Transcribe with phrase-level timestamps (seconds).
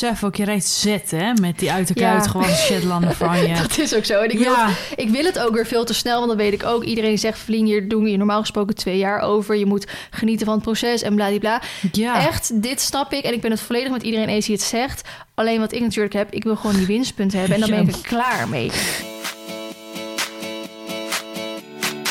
[0.00, 2.20] besef ook, je rijdt zet hè, met die uit de Ja.
[2.20, 3.54] gewoon Shetlander van je.
[3.62, 4.20] Dat is ook zo.
[4.20, 6.52] En ik, wil, ja, ik wil het ook weer veel te snel, want dan weet
[6.52, 6.84] ik ook...
[6.84, 9.56] iedereen zegt, Vlien, hier doen we je normaal gesproken twee jaar over.
[9.56, 11.62] Je moet genieten van het proces en bladibla.
[11.92, 12.26] ja.
[12.26, 13.24] Echt, dit snap ik.
[13.24, 15.08] En ik ben het volledig met iedereen eens die het zegt.
[15.34, 17.54] Alleen wat ik natuurlijk heb, ik wil gewoon die winstpunten hebben.
[17.54, 18.70] En dan ben ik er klaar mee.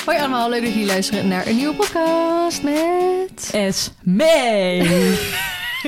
[0.06, 3.50] Hoi allemaal, leuk dat jullie luisteren naar een nieuwe podcast met...
[3.52, 5.18] Es mee.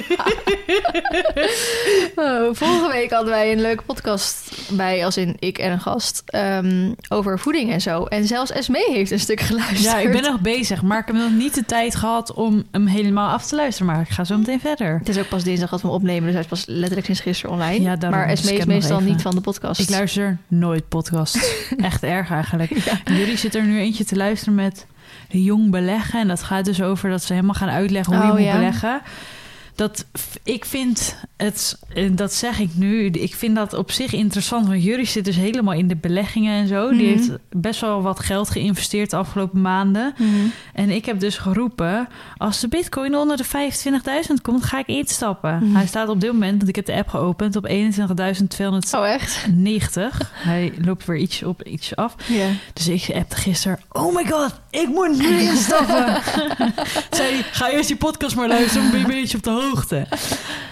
[2.16, 6.22] Oh, vorige week hadden wij een leuke podcast bij, als in ik en een gast,
[6.26, 8.04] ehm, over voeding en zo.
[8.04, 9.82] En zelfs Esmee heeft een stuk geluisterd.
[9.82, 12.86] Ja, ik ben nog bezig, maar ik heb nog niet de tijd gehad om hem
[12.88, 13.92] helemaal af te luisteren.
[13.94, 14.98] Maar ik ga zo meteen verder.
[14.98, 17.22] Het is ook pas dinsdag dat we hem opnemen, dus hij is pas letterlijk sinds
[17.22, 17.82] gisteren online.
[17.82, 19.80] Ja, daarom, maar dus Esmee ik is meestal niet van de podcast.
[19.82, 21.56] Ik luister nooit podcasts.
[21.78, 22.72] Echt erg eigenlijk.
[22.86, 23.14] Ja.
[23.14, 24.86] Jullie zitten er nu eentje te luisteren met
[25.28, 26.20] jong beleggen.
[26.20, 28.54] En dat gaat dus over dat ze helemaal gaan uitleggen hoe je Oh, moet ja.
[28.56, 29.02] beleggen.
[29.82, 30.06] Dat
[30.44, 34.68] ik vind het, en dat zeg ik nu, ik vind dat op zich interessant.
[34.68, 36.90] Want jullie zit dus helemaal in de beleggingen en zo.
[36.90, 37.18] Die Mhm.
[37.18, 40.14] heeft best wel wat geld geïnvesteerd de afgelopen maanden.
[40.18, 40.30] Mhm.
[40.74, 45.60] En ik heb dus geroepen, als de bitcoin onder de 25.000 komt, ga ik instappen.
[45.64, 45.76] Mhm.
[45.76, 49.48] Hij staat op dit moment, want ik heb de app geopend, op 21.200 Oh, echt?
[49.54, 50.32] 90.
[50.44, 52.16] Hij loopt weer iets op, iets af.
[52.74, 53.80] Dus ik appte gisteren...
[53.90, 56.22] Oh my god, ik moet nu instappen.
[57.18, 58.92] Zei ga eerst die podcast maar luisteren...
[58.92, 59.70] je een beetje op de hoogte.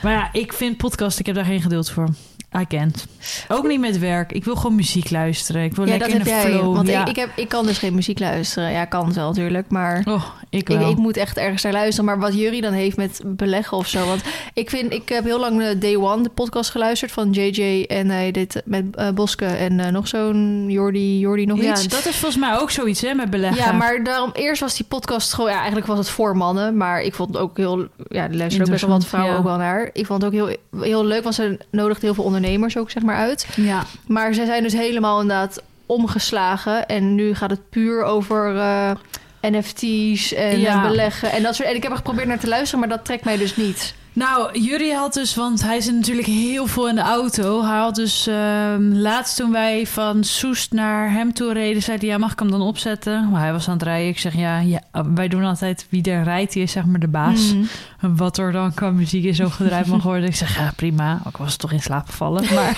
[0.01, 1.19] Maar ja, ik vind podcast...
[1.19, 2.09] Ik heb daar geen geduld voor.
[2.57, 3.05] I can't.
[3.47, 4.31] Ook niet met werk.
[4.31, 5.63] Ik wil gewoon muziek luisteren.
[5.63, 6.57] Ik wil Ja, lekker dat in heb de jij.
[6.57, 6.75] flow.
[6.75, 7.01] Want ja.
[7.01, 8.71] ik, ik, heb, ik kan dus geen muziek luisteren.
[8.71, 10.01] Ja, kan wel natuurlijk, maar...
[10.05, 10.89] Oh, ik wel.
[10.89, 12.05] ik moet echt ergens naar luisteren.
[12.05, 14.05] Maar wat Jury dan heeft met beleggen of zo.
[14.05, 14.21] Want
[14.53, 17.83] ik vind, ik heb heel lang de Day One, de podcast geluisterd van JJ.
[17.83, 21.87] En hij dit met eh, Boske en eh, nog zo'n Jordi, Jordi nog ja, iets.
[21.87, 23.63] dat is volgens mij ook zoiets, hè, met beleggen.
[23.65, 25.49] Ja, maar daarom eerst was die podcast gewoon...
[25.49, 26.77] Ja, eigenlijk was het voor mannen.
[26.77, 27.87] Maar ik vond het ook heel...
[28.07, 29.39] Ja, er luisteren ook best wel wat vrouwen ja.
[29.39, 29.89] ook wel naar.
[29.93, 32.37] Ik vond het ook heel, heel leuk, want ze nodigde heel veel ondernemers
[32.77, 33.47] ook zeg maar uit.
[33.55, 33.83] Ja.
[34.07, 36.87] Maar zij zijn dus helemaal inderdaad omgeslagen.
[36.87, 38.91] En nu gaat het puur over eh,
[39.41, 40.81] NFT's en Ja.
[40.87, 41.31] beleggen.
[41.31, 43.37] En, dat soort, en ik heb er geprobeerd naar te luisteren, maar dat trekt mij
[43.37, 43.93] dus niet.
[44.19, 47.63] Nou, Jury had dus, want hij zit natuurlijk heel veel in de auto.
[47.63, 52.07] Hij had dus ehm, laatst toen wij van Soest naar hem toe reden, zei hij:
[52.07, 53.29] Ja, mag ik hem dan opzetten?
[53.29, 54.07] Maar hij was aan het rijden.
[54.07, 54.81] Ik zeg: Ja, ja
[55.13, 57.53] wij doen altijd wie er rijdt, die is zeg maar de baas.
[57.53, 58.15] Mhm.
[58.15, 60.29] Wat er dan qua muziek in zo gedraaid mag worden.
[60.29, 61.21] Ik zeg: Ja, prima.
[61.27, 62.43] Ook was toch in slaap gevallen.
[62.55, 62.77] Maar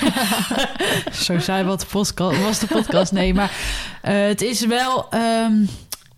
[1.25, 3.11] zo zei wat de podcast, was de podcast.
[3.11, 3.51] Nee, maar
[4.01, 5.07] eh, het is wel.
[5.09, 5.53] ehm,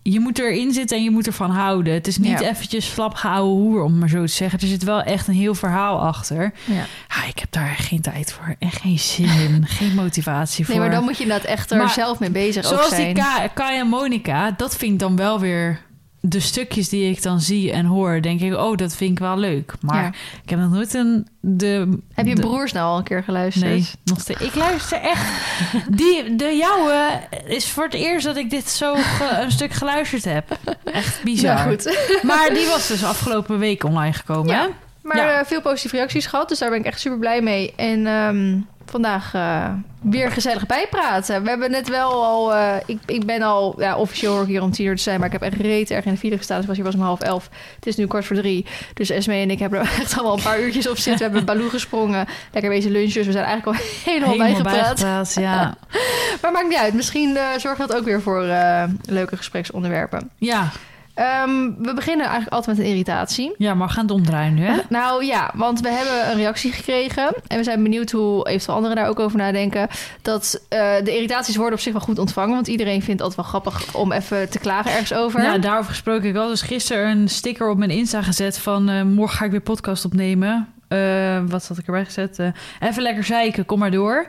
[0.06, 1.92] je moet erin zitten en je moet ervan houden.
[1.94, 2.48] Het is niet Ja.
[2.48, 4.58] eventjes flap gehouden hoer, om maar zo te zeggen.
[4.60, 6.52] Er zit wel echt een heel verhaal achter.
[6.64, 6.84] Ja.
[7.08, 9.66] Ah, ik heb daar geen tijd voor en geen zin in.
[9.78, 10.74] geen motivatie voor.
[10.74, 13.14] Nee, maar dan moet je inderdaad echt er Maar zelf mee bezig ook Zoals zijn.
[13.14, 15.80] die Ka- Kai en Monica, dat vind ik dan wel weer...
[16.26, 18.54] De stukjes die ik dan zie en hoor, denk ik...
[18.56, 19.72] oh, dat vind ik wel leuk.
[19.80, 20.12] Maar Ja.
[20.42, 21.26] ik heb nog nooit een...
[21.40, 23.64] De, Heb je de- broers nou al een keer geluisterd?
[23.70, 24.40] Nee, nog steeds.
[24.40, 25.30] Ik luister echt.
[25.98, 30.24] Die, de jouwe is voor het eerst dat ik dit zo ge- een stuk geluisterd
[30.24, 30.58] heb.
[30.84, 31.54] Echt bizar.
[31.54, 31.98] Nou goed.
[32.22, 34.54] Maar die was dus afgelopen week online gekomen.
[34.54, 34.68] Ja.
[35.02, 35.38] Maar Ja.
[35.40, 37.72] eh, veel positieve reacties gehad, dus daar ben ik echt super blij mee.
[37.76, 39.68] En ehm, vandaag eh,
[40.00, 41.42] weer gezellig bijpraten.
[41.42, 42.54] We hebben net wel al...
[42.54, 43.74] eh, ik, ik ben al...
[43.80, 46.04] Ja, officieel hoor hier om tien uur te zijn, maar ik heb echt reet erg
[46.04, 46.56] in de file gestaan.
[46.58, 47.48] Dus was hier was om half elf.
[47.74, 48.66] Het is nu kwart voor drie.
[48.94, 51.16] Dus Esme en ik hebben er echt allemaal een paar uurtjes op zitten.
[51.30, 52.26] We hebben Baloo gesprongen.
[52.52, 53.14] Lekker bezig lunchen.
[53.14, 55.00] Dus we zijn eigenlijk al helemaal, Helemaal bijgepraat.
[55.00, 55.74] bijgepraat, ja.
[56.42, 56.94] Maar maakt niet uit.
[56.94, 58.42] Misschien eh, zorgt dat ook weer voor
[59.04, 60.30] leuke gespreksonderwerpen.
[60.38, 60.70] ja.
[61.14, 63.54] Ehm, we beginnen eigenlijk altijd met een irritatie.
[63.58, 64.76] Ja, maar we gaan het omdraaien nu, hè?
[64.88, 67.34] Nou ja, want we hebben een reactie gekregen.
[67.46, 69.88] En we zijn benieuwd hoe eventueel anderen daar ook over nadenken.
[70.22, 72.54] Dat eh, de irritaties worden op zich wel goed ontvangen.
[72.54, 75.42] Want iedereen vindt het altijd wel grappig om even te klagen ergens over.
[75.42, 76.28] Ja, daarover gesproken.
[76.28, 78.88] Ik had dus gisteren een sticker op mijn Insta gezet van...
[78.88, 80.68] eh, morgen ga ik weer podcast opnemen.
[80.88, 82.38] Eh, wat had ik erbij gezet?
[82.80, 84.28] Even lekker zeiken, kom maar door.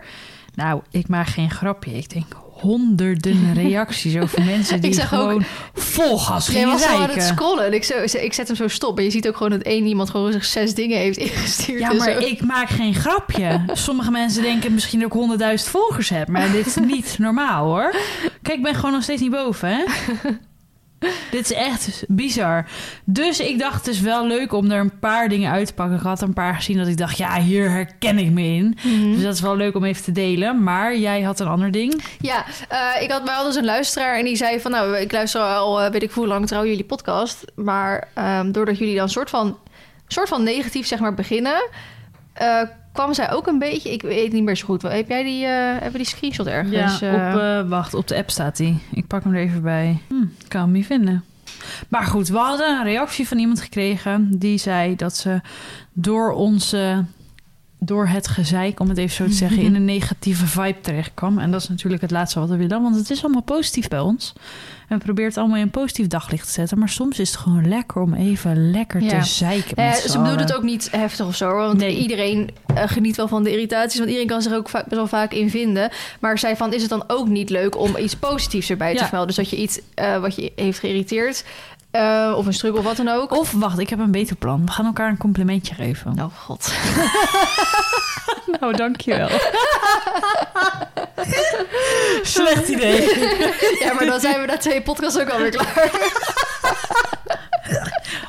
[0.55, 1.91] Nou, ik maak geen grapje.
[1.97, 5.43] Ik denk honderden reacties over mensen die Ik zag ook- gewoon
[5.73, 7.65] vol gas gingen was aan het scrollen.
[7.65, 8.97] En ik, zo, ik zet hem zo stop.
[8.97, 11.79] En je ziet ook gewoon dat één iemand gewoon rustig zes dingen heeft ingestuurd.
[11.79, 13.63] Ja, maar ik maak geen grapje.
[13.73, 16.27] Sommige mensen denken misschien dat ik honderdduizend volgers heb.
[16.27, 17.95] Maar dit is niet normaal, hoor.
[18.41, 19.83] Kijk, ik ben gewoon nog steeds niet boven, hè?
[21.31, 22.65] Dit is echt bizar.
[23.03, 25.97] Dus ik dacht, het is wel leuk om er een paar dingen uit te pakken.
[25.97, 28.77] Ik had een paar gezien dat ik dacht, ja, hier herken ik me in.
[28.83, 29.11] Mhm.
[29.11, 30.63] Dus dat is wel leuk om even te delen.
[30.63, 32.03] Maar jij had een ander ding.
[32.19, 34.71] Ja, eh, ik had wel dus een luisteraar en die zei van...
[34.71, 37.43] nou, ik luister al eh, weet ik hoe lang trouw jullie podcast.
[37.55, 39.57] Maar ehm, doordat jullie dan soort van,
[40.07, 41.69] soort van negatief zeg maar beginnen...
[42.33, 42.61] eh,
[42.95, 43.91] kwam zij ook een beetje...
[43.91, 44.81] Ik weet niet meer zo goed.
[44.81, 46.99] Heb jij die, eh, hebben die screenshot ergens?
[46.99, 47.33] Ja, eh?
[47.33, 48.79] op, eh, wacht, op de app staat die.
[48.91, 49.97] Ik pak hem er even bij.
[50.07, 51.23] Hm, kan hem niet vinden.
[51.89, 55.41] Maar goed, we hadden een reactie van iemand gekregen die zei dat ze
[55.93, 57.05] door onze
[57.79, 61.39] door het gezeik, om het even zo te zeggen, in een negatieve vibe terecht kwam.
[61.39, 63.99] En dat is natuurlijk het laatste wat we willen, want het is allemaal positief bij
[63.99, 64.33] ons.
[64.87, 66.79] En we proberen het allemaal in een positief daglicht te zetten.
[66.79, 69.19] Maar soms is het gewoon lekker om even lekker Ja.
[69.21, 69.77] te zeiken.
[69.77, 71.97] Eh, ze z'n bedoelen het ook niet heftig of zo, want Nee.
[71.97, 75.33] iedereen eh, geniet wel van de irritaties, want iedereen kan zich ook best wel vaak
[75.33, 75.89] in vinden.
[76.19, 79.07] Maar zij van, is het dan ook niet leuk om iets positiefs erbij te Ja.
[79.07, 79.35] vermelden?
[79.35, 81.45] Dus dat je iets eh, wat je heeft geïrriteerd,
[81.95, 83.31] eh, of een struggle of wat dan ook.
[83.31, 84.65] Of wacht, ik heb een beter plan.
[84.65, 86.19] We gaan elkaar een complimentje geven.
[86.19, 86.73] Oh god.
[88.59, 89.29] Nou, dankjewel.
[92.21, 93.01] Slecht idee.
[93.83, 95.91] ja, maar dan zijn we na twee podcasts ook alweer klaar.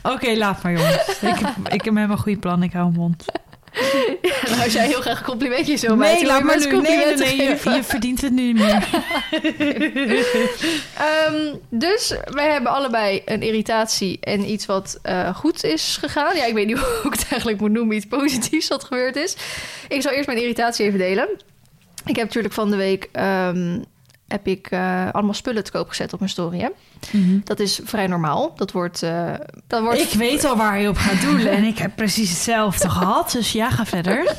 [0.03, 1.09] Oké, laat maar jongens.
[1.09, 2.63] Ik heb, ik heb helemaal een goede plan.
[2.63, 3.25] Ik hou mijn mond.
[4.49, 6.63] nou, als jij heel graag complimentjes wil maken, Nee, laat maar nu.
[6.63, 7.37] Nee, nee, complimenten nee.
[7.37, 7.75] Je, geven.
[7.75, 8.89] je verdient het nu niet meer.
[10.97, 16.37] Ehm, dus wij hebben allebei een irritatie en iets wat eh, goed is gegaan.
[16.37, 17.97] Ja, ik weet niet hoe ik het eigenlijk moet noemen.
[17.97, 19.37] Iets positiefs wat gebeurd is.
[19.89, 21.29] Ik zal eerst mijn irritatie even delen.
[22.05, 23.79] Ik heb natuurlijk van de week ehm,
[24.29, 26.59] heb ik, eh, allemaal spullen te koop gezet op mijn story.
[26.59, 26.69] Hè?
[27.45, 28.53] Dat is vrij normaal.
[28.57, 29.03] Dat wordt...
[29.03, 29.33] eh,
[29.67, 31.51] dat wordt Ik weet al waar je op gaat doelen.
[31.51, 33.31] En ik heb precies hetzelfde gehad.
[33.31, 34.35] Dus ja, ga verder.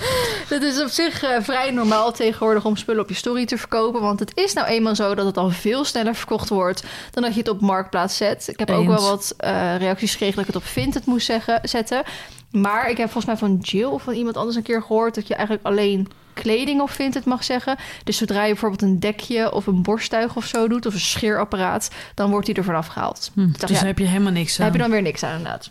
[0.47, 4.01] Het is op zich eh, vrij normaal tegenwoordig om spullen op je story te verkopen.
[4.01, 7.33] Want het is nou eenmaal zo dat het al veel sneller verkocht wordt dan dat
[7.33, 8.47] je het op Marktplaats zet.
[8.47, 9.33] Ik heb ook wel wat
[9.77, 12.03] reacties gekregen dat ik het op Vinted moest zeggen, zetten.
[12.51, 15.27] Maar ik heb volgens mij van Jill of van iemand anders een keer gehoord dat
[15.27, 16.07] je eigenlijk alleen
[16.41, 17.77] kleding op Vinted mag zeggen.
[18.03, 21.89] Dus zodra je bijvoorbeeld een dekje of een borsttuig of zo doet, of een scheerapparaat,
[22.13, 23.31] dan wordt die er vanaf gehaald.
[23.33, 24.65] Hm, Ik dus dacht, ja, heb je helemaal niks aan.
[24.65, 25.69] heb je dan weer niks aan, inderdaad.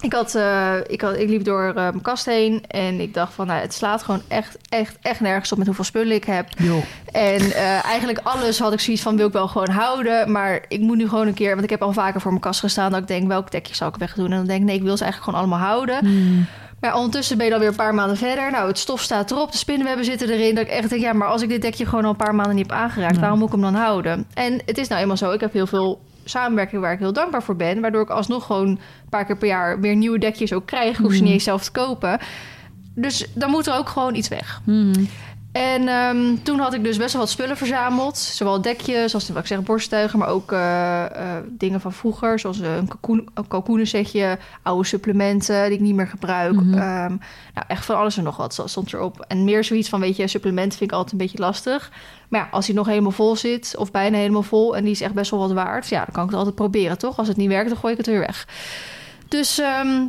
[0.00, 3.32] Ik, had, eh, ik, had, ik liep door eh, mijn kast heen en ik dacht
[3.32, 3.46] van...
[3.46, 6.48] Nou, het slaat gewoon echt, echt, echt nergens op met hoeveel spullen ik heb.
[7.12, 10.32] En eh, eigenlijk alles had ik zoiets van, wil ik wel gewoon houden.
[10.32, 11.50] Maar ik moet nu gewoon een keer...
[11.50, 13.28] Want ik heb al vaker voor mijn kast gestaan dat ik denk...
[13.28, 14.30] welk dekje zal ik wegdoen?
[14.30, 16.06] En dan denk ik, nee, ik wil ze eigenlijk gewoon allemaal houden.
[16.06, 16.42] Hm.
[16.80, 18.50] Maar ondertussen ben je dan weer een paar maanden verder.
[18.50, 20.54] Nou, het stof staat erop, de spinnenwebben zitten erin.
[20.54, 22.54] Dat ik echt denk, ja, maar als ik dit dekje gewoon al een paar maanden
[22.54, 23.14] niet heb aangeraakt...
[23.14, 23.20] Ja.
[23.20, 24.26] waarom moet ik hem dan houden?
[24.34, 27.42] En het is nou eenmaal zo, ik heb heel veel samenwerking waar ik heel dankbaar
[27.42, 27.80] voor ben.
[27.80, 28.78] Waardoor ik alsnog gewoon een
[29.10, 30.98] paar keer per jaar weer nieuwe dekjes ook krijg.
[30.98, 32.18] Ik hoef ze niet eens zelf te kopen.
[32.94, 34.60] Dus dan moet er ook gewoon iets weg.
[34.64, 35.04] Hm.
[35.52, 38.18] En ehm, toen had ik dus best wel wat spullen verzameld.
[38.18, 42.38] Zowel dekjes, als wat ik zeg, borsttuigen, maar ook eh, eh, dingen van vroeger.
[42.38, 46.52] Zoals een, kalkoen, een kalkoenensetje, oude supplementen die ik niet meer gebruik.
[46.52, 46.74] Mhm.
[46.74, 47.16] Ehm,
[47.54, 49.24] nou, echt van alles en nog wat stond erop.
[49.28, 51.92] En meer zoiets van, weet je, supplementen vind ik altijd een beetje lastig.
[52.28, 54.76] Maar ja, als die nog helemaal vol zit, of bijna helemaal vol...
[54.76, 56.98] en die is echt best wel wat waard, ja, dan kan ik het altijd proberen,
[56.98, 57.18] toch?
[57.18, 58.48] Als het niet werkt, dan gooi ik het weer weg.
[59.28, 59.58] Dus...
[59.58, 60.02] ehm,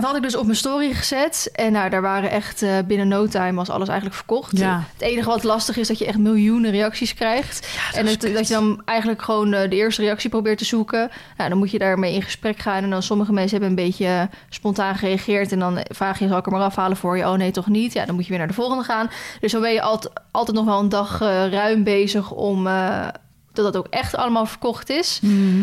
[0.00, 1.50] dat had ik dus op mijn story gezet.
[1.52, 4.58] En nou, daar waren echt eh, binnen no time was alles eigenlijk verkocht.
[4.58, 4.82] Ja.
[4.92, 7.68] Het enige wat lastig is dat je echt miljoenen reacties krijgt.
[7.94, 11.10] en het- dat je dan eigenlijk gewoon eh, de eerste reactie probeert te zoeken.
[11.36, 12.82] Nou, dan moet je daarmee in gesprek gaan.
[12.82, 15.52] En dan sommige mensen hebben een beetje spontaan gereageerd.
[15.52, 17.24] En dan vraag je, zal ik er maar afhalen voor je?
[17.28, 17.92] Oh nee, toch niet?
[17.92, 19.10] Ja, dan moet je weer naar de volgende gaan.
[19.40, 22.66] Dus dan ben je altijd, altijd nog wel een dag eh, ruim bezig om...
[22.66, 23.06] eh,
[23.52, 25.18] dat dat ook echt allemaal verkocht is.
[25.22, 25.62] Hm.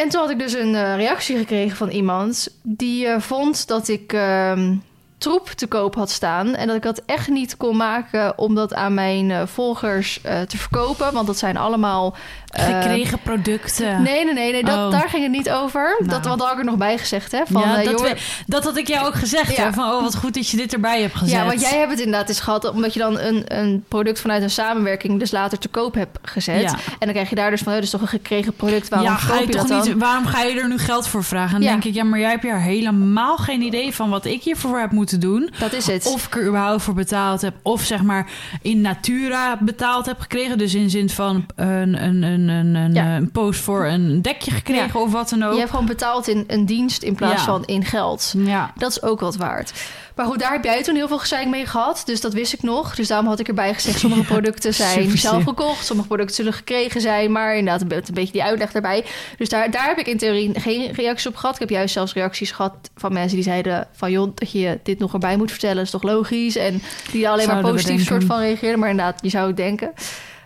[0.00, 3.88] En toen had ik dus een eh, reactie gekregen van iemand die eh, vond dat
[3.88, 4.74] ik ehm,
[5.20, 6.54] troep te koop had staan.
[6.54, 10.40] En dat ik dat echt niet kon maken om dat aan mijn eh, volgers eh,
[10.40, 11.12] te verkopen.
[11.12, 12.14] Want dat zijn allemaal.
[12.50, 14.02] eh, Gekregen producten.
[14.02, 14.90] Nee, nee, nee, nee dat, Oh.
[14.90, 15.96] daar ging het niet over.
[15.98, 16.10] Nou.
[16.10, 17.40] Dat wat had ik er nog bij gezegd, hè?
[17.46, 19.56] Van, ja, dat, jongen- we- dat had ik jou ook gezegd.
[19.56, 19.72] Ja.
[19.72, 21.34] Van, oh, wat goed dat je dit erbij hebt gezet.
[21.34, 24.42] Ja, want jij hebt het inderdaad eens gehad, omdat je dan een, een product vanuit
[24.42, 26.60] een samenwerking dus later te koop hebt gezet.
[26.62, 26.70] Ja.
[26.72, 29.08] En dan krijg je daar dus van, oh, dat is toch een gekregen product, waarom
[29.08, 29.80] ja, ga je je toch dan?
[29.82, 31.54] niet, waarom ga je er nu geld voor vragen?
[31.54, 34.42] En dan denk ik, ja, maar jij hebt hier helemaal geen idee van wat ik
[34.42, 35.50] hiervoor heb moeten doen.
[35.58, 36.06] Dat is het.
[36.06, 37.54] Of ik er überhaupt voor betaald heb.
[37.62, 38.30] Of zeg maar
[38.62, 40.58] in natura betaald heb gekregen.
[40.58, 43.16] Dus in zin van een, een, een, een, een, Ja.
[43.16, 45.52] een post voor een dekje gekregen of wat dan ook.
[45.52, 47.44] Je hebt gewoon betaald in een dienst in plaats Ja.
[47.44, 48.34] van in geld.
[48.36, 48.72] Ja.
[48.76, 49.72] Dat is ook wat waard.
[50.20, 52.02] Maar goed, daar heb jij toen heel veel gezeik mee gehad.
[52.04, 52.94] Dus dat wist ik nog.
[52.94, 53.98] Dus daarom had ik erbij gezegd...
[53.98, 55.84] sommige producten zijn zelf gekocht.
[55.84, 57.32] Sommige producten zullen gekregen zijn.
[57.32, 59.04] Maar inderdaad, een be- een beetje die uitleg daarbij.
[59.36, 61.54] Dus daar, daar heb ik in theorie geen reacties op gehad.
[61.54, 63.88] Ik heb juist zelfs reacties gehad van mensen die zeiden...
[63.92, 66.56] van joh, dat je dit nog erbij moet vertellen is toch logisch?
[66.56, 68.78] En die alleen maar Zouden positief soort van reageerden.
[68.78, 69.92] Maar inderdaad, je zou het denken.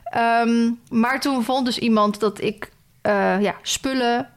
[0.04, 2.70] Ehm, maar toen vond dus iemand dat ik
[3.02, 4.28] eh, ja, spullen...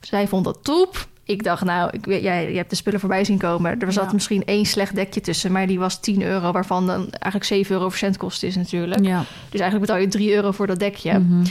[0.00, 1.06] Zij vond dat troep.
[1.24, 3.80] Ik dacht, nou, ik, weet- jij, je hebt de spullen voorbij zien komen.
[3.80, 4.12] Er zat Ja.
[4.12, 7.88] misschien één slecht dekje tussen, maar die was 10 euro, waarvan dan eigenlijk 7 euro
[7.88, 9.04] verzendkosten is natuurlijk.
[9.04, 9.24] ja.
[9.50, 11.18] Dus eigenlijk betaal je 3 euro voor dat dekje.
[11.18, 11.44] Mhm.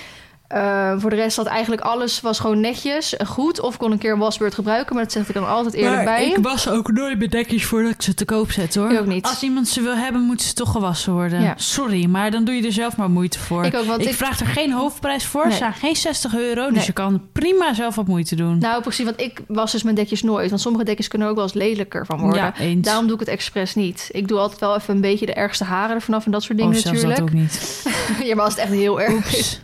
[0.52, 3.60] Eh, voor de rest had eigenlijk alles was gewoon netjes en goed.
[3.62, 6.04] Of kon een keer een wasbeurt gebruiken, maar dat zeg ik dan altijd eerlijk maar
[6.04, 6.28] bij.
[6.30, 8.92] ik was ook nooit met dekjes voordat ik ze te koop zet, hoor.
[8.92, 9.26] Ik ook niet.
[9.26, 11.42] Als iemand ze wil hebben, moeten ze toch gewassen worden.
[11.42, 11.54] Ja.
[11.58, 13.66] Sorry, maar dan doe je er zelf maar moeite voor.
[13.66, 15.44] Ik ook, want ik, ik- vraag er geen hoofdprijs voor.
[15.44, 15.52] Nee.
[15.52, 16.86] Ze zijn geen 60 euro, dus Nee.
[16.86, 18.58] je kan prima zelf wat moeite doen.
[18.58, 20.50] Nou, precies, want ik was dus mijn dekjes nooit.
[20.50, 22.42] Want sommige dekjes kunnen er ook wel eens lelijker van worden.
[22.42, 22.86] ja, eens.
[22.86, 24.10] Daarom doe ik het expres niet.
[24.12, 26.58] Ik doe altijd wel even een beetje de ergste haren ervan af en dat soort
[26.58, 27.20] dingen oh, zelfs natuurlijk.
[27.20, 27.84] dat ook niet.
[28.28, 29.60] ja, maar als het echt heel erg is.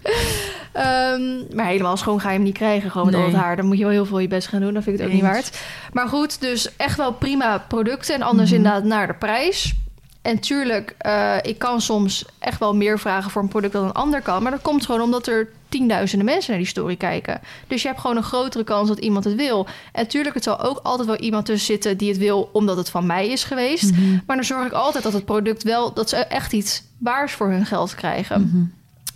[0.77, 3.29] Ehm, maar helemaal schoon ga je hem niet krijgen, gewoon met al Nee.
[3.31, 3.55] het haar.
[3.55, 5.15] Dan moet je wel heel veel je best gaan doen, dan vind ik het ook
[5.21, 5.59] niet waard.
[5.93, 8.15] Maar goed, dus echt wel prima producten.
[8.15, 8.57] En anders Mhm.
[8.57, 9.75] inderdaad naar de prijs.
[10.21, 13.91] En tuurlijk, eh, ik kan soms echt wel meer vragen voor een product dan een
[13.91, 14.41] ander kan.
[14.43, 17.39] Maar dat komt gewoon omdat er tienduizenden mensen naar die story kijken.
[17.67, 19.67] Dus je hebt gewoon een grotere kans dat iemand het wil.
[19.91, 22.89] En tuurlijk, het zal ook altijd wel iemand tussen zitten die het wil omdat het
[22.89, 23.91] van mij is geweest.
[23.91, 24.11] Mhm.
[24.25, 27.49] Maar dan zorg ik altijd dat het product wel, dat ze echt iets waars voor
[27.49, 28.41] hun geld krijgen.
[28.41, 28.63] Mhm.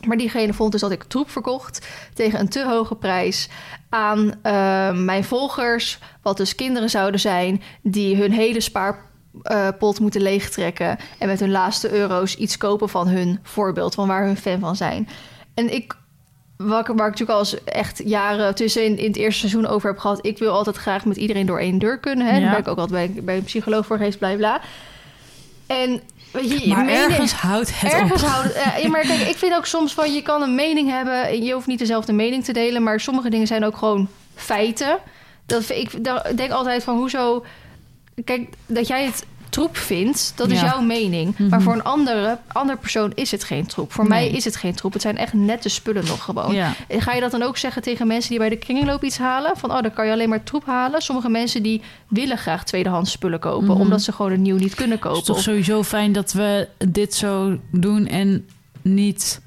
[0.07, 3.49] Maar diegene vond dus dat ik troep verkocht tegen een te hoge prijs
[3.89, 5.99] aan eh, mijn volgers.
[6.21, 10.97] Wat dus kinderen zouden zijn die hun hele spaarpot moeten leegtrekken.
[11.19, 14.75] En met hun laatste euro's iets kopen van hun voorbeeld, van waar hun fan van
[14.75, 15.07] zijn.
[15.53, 15.95] En ik,
[16.57, 19.65] waar, ik- waar ik natuurlijk al eens echt jaren tussen in, in het eerste seizoen
[19.67, 20.25] over heb gehad.
[20.25, 22.27] Ik wil altijd graag met iedereen door één deur kunnen.
[22.27, 22.33] Hè?
[22.35, 22.39] Ja.
[22.41, 24.61] Daar ben ik ook altijd bij, bij een psycholoog voor geweest, bla bla.
[25.67, 26.01] En
[26.31, 28.29] je, je Maar mening- ergens houdt het Ergens op.
[28.29, 28.51] houden.
[28.81, 31.27] ja, maar kijk, ik vind ook soms van je kan een mening hebben.
[31.27, 32.83] en Je hoeft niet dezelfde mening te delen.
[32.83, 34.97] Maar sommige dingen zijn ook gewoon feiten.
[35.45, 37.45] Dat, vind ik daar denk altijd van hoezo.
[38.23, 40.65] Kijk, dat jij het troep vindt, dat is Ja.
[40.65, 41.37] jouw mening.
[41.37, 41.49] Mhm.
[41.49, 43.91] Maar voor een andere, andere persoon is het geen troep.
[43.93, 44.29] Voor Nee.
[44.29, 44.93] mij is het geen troep.
[44.93, 46.53] Het zijn echt nette spullen nog gewoon.
[46.53, 46.73] Ja.
[46.87, 49.51] En Ga je dat dan ook zeggen tegen mensen die bij de kringloop iets halen?
[49.57, 51.01] Van, oh, dan kan je alleen maar troep halen.
[51.01, 53.67] Sommige mensen die willen graag tweedehands spullen kopen...
[53.67, 53.81] Mhm.
[53.81, 55.25] omdat ze gewoon een nieuw niet kunnen Het is kopen.
[55.33, 58.45] toch sowieso fijn dat we dit zo doen en
[58.81, 59.41] niet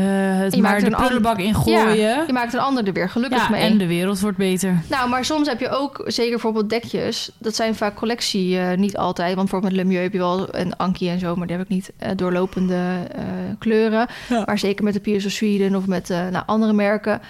[0.00, 1.96] het Je maar maakt de prullenbak ingooien.
[1.96, 3.60] Ja, je maakt een ander er weer gelukkig Ja, mee.
[3.62, 4.82] en de wereld wordt beter.
[4.90, 8.96] Nou, maar soms heb je ook, zeker bijvoorbeeld dekjes, dat zijn vaak collectie, eh, niet
[8.96, 9.34] altijd.
[9.34, 11.70] Want bijvoorbeeld met Lemieux heb je wel een Anki en zo, maar die heb ik
[11.72, 12.74] niet eh, doorlopende
[13.12, 13.22] eh,
[13.58, 14.06] kleuren.
[14.28, 14.42] Ja.
[14.46, 17.20] Maar zeker met de Piers of Sweden of met eh, nou, andere merken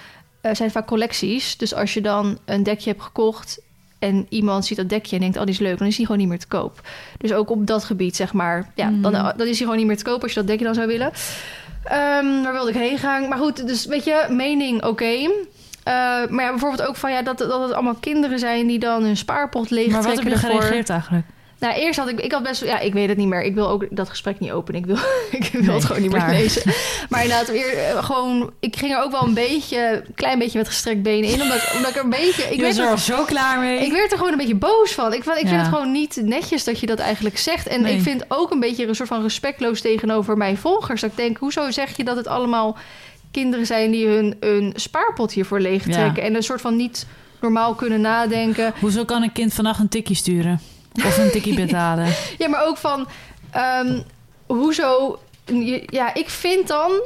[0.40, 1.56] eh, zijn het vaak collecties.
[1.56, 3.60] Dus als je dan een dekje hebt gekocht
[3.98, 6.20] en iemand ziet dat dekje en denkt, oh, die is leuk, dan is die gewoon
[6.20, 6.80] niet meer te koop.
[7.18, 9.96] Dus ook op dat gebied, zeg maar, ja, dan, dan is die gewoon niet meer
[9.96, 11.10] te koop als je dat dekje dan zou willen.
[11.84, 13.28] Ehm, waar wilde ik heen gaan?
[13.28, 15.04] Maar goed, dus weet je, mening oké.
[15.04, 15.28] Eh,
[16.28, 19.16] maar ja, bijvoorbeeld ook van ja, dat, dat het allemaal kinderen zijn die dan hun
[19.16, 20.50] spaarpot Maar wat heb je ervoor.
[20.50, 21.26] gereageerd eigenlijk?
[21.58, 23.42] Nou, eerst had ik, ik had best, ja, ik weet het niet meer.
[23.42, 24.80] Ik wil ook dat gesprek niet openen.
[24.80, 24.96] Ik wil,
[25.40, 26.28] ik wil Nee, het gewoon niet klaar.
[26.30, 26.72] meer lezen.
[27.08, 30.58] Maar inderdaad, weer eh, gewoon, ik ging er ook wel een beetje, een klein beetje
[30.58, 32.98] met gestrekt benen in, omdat, ik- omdat ik er een beetje, ik werd er, al
[32.98, 33.78] zo klaar mee.
[33.78, 35.12] ik werd er gewoon een beetje boos van.
[35.12, 37.66] Ik, ik vind het gewoon niet netjes dat je dat eigenlijk zegt.
[37.66, 37.94] En Nee.
[37.96, 41.00] ik vind ook een beetje een soort van respectloos tegenover mijn volgers.
[41.00, 42.76] Dat ik denk, hoezo zeg je dat het allemaal
[43.30, 47.06] kinderen zijn die hun, hun spaarpot hiervoor leegtrekken en een soort van niet
[47.40, 48.72] normaal kunnen nadenken.
[48.80, 50.60] Hoezo kan een kind vannacht een tikkie sturen?
[50.94, 52.14] Of een tikkie betalen?
[52.38, 53.06] Ja, maar ook van
[53.50, 54.00] ehm,
[54.46, 55.18] hoezo.
[55.86, 57.00] Ja, ik vind dan.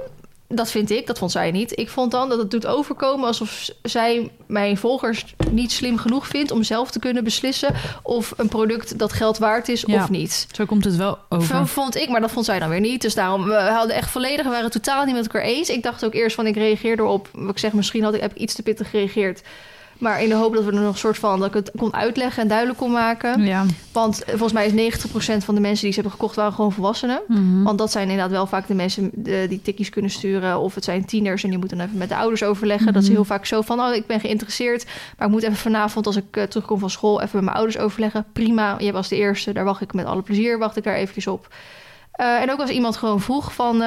[0.51, 1.79] Dat vind ik, dat vond zij niet.
[1.79, 6.51] Ik vond dan dat het doet overkomen alsof zij mijn volgers niet slim genoeg vindt
[6.51, 10.03] om zelf te kunnen beslissen of een product dat geld waard is Ja.
[10.03, 10.47] of niet.
[10.53, 11.67] Zo komt het wel Zo over.
[11.67, 13.03] vond ik, maar dat vond zij dan weer niet.
[13.03, 15.69] Dus daarom, we hadden echt volledig, we waren het totaal niet met elkaar eens.
[15.69, 17.29] Ik dacht ook eerst van, ik reageer erop.
[17.49, 19.43] Ik zeg, misschien had ik, heb ik iets te pittig gereageerd.
[19.99, 21.95] Maar in de hoop dat we er nog een soort van, dat ik het kon
[21.95, 23.43] uitleggen en duidelijk kon maken.
[23.45, 23.65] Ja.
[23.93, 26.73] Want eh, volgens mij is 90% van de mensen die ze hebben gekocht waren gewoon
[26.73, 27.21] volwassenen.
[27.29, 27.63] Mhm.
[27.63, 29.11] Want dat zijn inderdaad wel vaak de mensen
[29.49, 30.59] die tikkies kunnen sturen.
[30.59, 32.93] Of het zijn tieners en die moeten dan even met de ouders overleggen.
[32.93, 33.17] Dat is Mhm.
[33.17, 34.85] heel vaak zo van, oh, ik ben geïnteresseerd.
[35.19, 37.79] Maar ik moet even vanavond, als ik eh, terugkom van school, even met mijn ouders
[37.79, 38.25] overleggen.
[38.33, 39.53] Prima, je was de eerste.
[39.53, 41.49] Daar wacht ik met alle plezier, wacht ik daar eventjes op.
[42.13, 43.83] Eh, en ook als iemand gewoon vroeg van...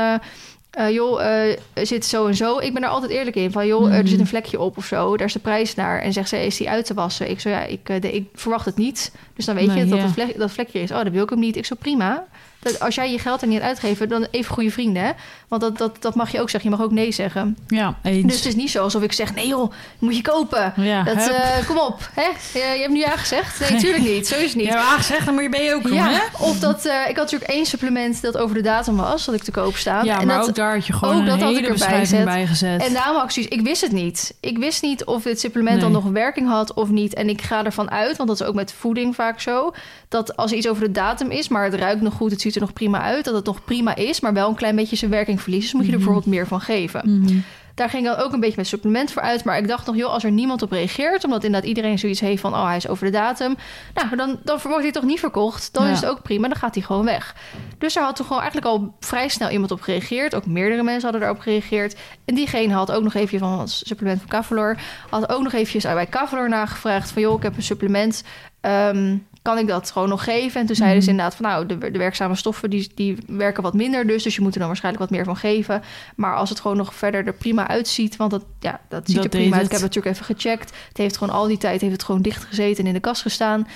[0.71, 2.57] eh, joh, eh, zit zo en zo.
[2.59, 3.51] Ik ben er altijd eerlijk in.
[3.51, 4.07] Van, joh, er Mhm.
[4.07, 5.17] zit een vlekje op of zo.
[5.17, 6.01] Daar is de prijs naar.
[6.01, 7.29] En zegt ze, is die uit te wassen?
[7.29, 9.11] Ik zo, ja, ik, eh, de- ik verwacht het niet.
[9.35, 10.91] Dus dan weet Nee, je dat dat, vlek, dat vlekje is.
[10.91, 11.55] Oh, dat wil ik hem niet.
[11.55, 12.27] Ik zo, prima.
[12.62, 15.03] Dat, als jij je geld er niet uitgeeft, dan even goede vrienden.
[15.03, 15.12] Hè?
[15.48, 16.70] Want dat, dat, dat mag je ook zeggen.
[16.70, 17.58] Je mag ook nee zeggen.
[17.68, 18.25] Ja, eens.
[18.25, 20.74] Dus het is niet zo alsof ik zeg, nee joh, moet je kopen.
[20.75, 22.60] ja, Dat, eh, kom op, hè?
[22.60, 23.60] Je, je hebt nu ja gezegd.
[23.60, 24.27] Nee, natuurlijk niet.
[24.27, 24.65] Zo is het niet.
[24.65, 26.10] Ja, maar gezegd, dan moet je ben je ook doen, hè?
[26.12, 29.36] Ja, of dat eh, ik had natuurlijk één supplement dat over de datum was, dat
[29.36, 30.06] ik te koop staan.
[30.06, 32.25] Ja, en maar dat, ook daar had je gewoon ook dat had ik erbij gezet.
[32.25, 32.86] bij gezet.
[32.86, 34.34] En daarom had ik wist het niet.
[34.39, 37.13] Ik wist niet of dit supplement dan nog werking had of niet.
[37.13, 39.74] En ik ga ervan uit, want dat is ook met voeding vaak zo,
[40.12, 42.56] dat als er iets over de datum is, maar het ruikt nog goed, het ziet
[42.56, 45.12] er nog prima uit, dat het nog prima is, maar wel een klein beetje zijn
[45.12, 45.63] werking verliest.
[45.63, 46.06] Dus moet je er Mhm.
[46.06, 47.01] bijvoorbeeld meer van geven.
[47.22, 47.38] Mhm.
[47.75, 49.44] Daar ging dan ook een beetje met supplement voor uit.
[49.44, 51.24] Maar ik dacht nog, joh, als er niemand op reageert...
[51.24, 52.53] omdat inderdaad iedereen zoiets heeft van...
[52.53, 53.56] oh, hij is over de datum.
[53.94, 55.74] Nou, dan, dan wordt hij toch niet verkocht.
[55.74, 55.91] Dan Ja.
[55.91, 57.36] is het ook prima, dan gaat hij gewoon weg.
[57.77, 60.36] Dus daar had toen gewoon eigenlijk al vrij snel iemand op gereageerd.
[60.36, 61.96] Ook meerdere mensen hadden erop gereageerd.
[62.25, 64.77] En diegene had ook nog even van het supplement van Cavalor...
[65.10, 67.22] had ook nog eventjes bij Cavalor nagevraagd van...
[67.22, 68.24] joh, ik heb een supplement...
[68.62, 70.62] Ehm, kan ik dat gewoon nog geven?
[70.62, 71.19] En toen zeiden ze Mhm.
[71.19, 71.45] inderdaad van...
[71.50, 74.24] nou, de, de werkzame stoffen die, die werken wat minder dus...
[74.24, 75.81] dus je moet er dan waarschijnlijk wat meer van geven.
[76.15, 78.15] Maar als het gewoon nog verder er prima uitziet...
[78.15, 79.65] want dat, ja, dat ziet Dat er prima uit.
[79.65, 80.71] Ik heb het natuurlijk even gecheckt.
[80.88, 83.21] Het heeft gewoon al die tijd heeft het gewoon dicht gezeten en in de kast
[83.21, 83.67] gestaan.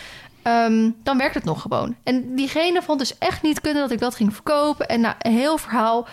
[0.41, 1.95] Ehm, dan werkt het nog gewoon.
[2.03, 4.88] En diegene vond dus echt niet kunnen dat ik dat ging verkopen.
[4.88, 6.07] En nou, een heel verhaal.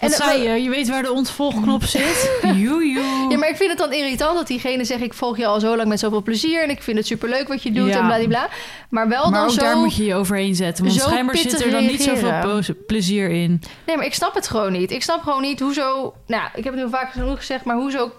[0.00, 0.62] En, zei je?
[0.62, 2.30] Je weet waar de ontvolgknop zit?
[2.42, 3.26] Joejoe.
[3.28, 5.02] Ja, maar ik vind het dan irritant dat diegene zegt...
[5.02, 6.62] ik volg je al zo lang met zoveel plezier...
[6.62, 7.98] en ik vind het superleuk wat je doet Ja.
[7.98, 8.48] en bladibla.
[8.90, 9.60] Maar wel maar dan ook zo...
[9.60, 10.84] daar moet je je overheen zetten.
[10.84, 12.84] Want schijnbaar zit er dan niet zoveel reageren.
[12.86, 13.62] plezier in.
[13.86, 14.90] Nee, maar ik snap het gewoon niet.
[14.90, 16.14] Ik snap gewoon niet hoezo...
[16.26, 17.64] Nou, ik heb het nu vaak genoeg gezegd...
[17.64, 18.12] maar hoezo...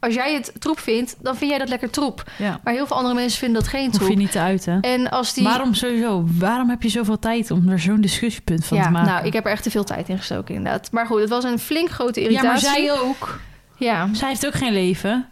[0.00, 2.30] Als jij het troep vindt, dan vind jij dat lekker troep.
[2.36, 2.60] Ja.
[2.64, 4.16] Maar heel veel andere mensen vinden dat geen Hoef je troep.
[4.16, 4.80] niet te uiten.
[4.80, 5.44] En als die...
[5.44, 6.24] Waarom sowieso?
[6.38, 9.12] Waarom heb je zoveel tijd om er zo'n discussiepunt van ja, te maken?
[9.12, 10.92] nou, ik heb er echt te veel tijd in gestoken, inderdaad.
[10.92, 12.68] Maar goed, het was een flink grote ja, irritatie.
[12.68, 13.40] maar zij ook.
[13.76, 15.26] Ja, Zij heeft ook geen leven.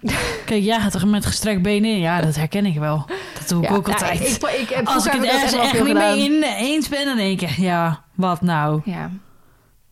[0.46, 1.98] Kijk, jij gaat er met gestrekt benen in.
[1.98, 3.06] Ja, dat herken ik wel.
[3.38, 4.20] Dat doe ik ja, ook nou, altijd.
[4.20, 7.40] ik, ik, ik, Als ik het ergens echt niet mee in eens ben, dan denk
[7.40, 8.80] ik, ja, wat nou?
[8.84, 9.10] Ja.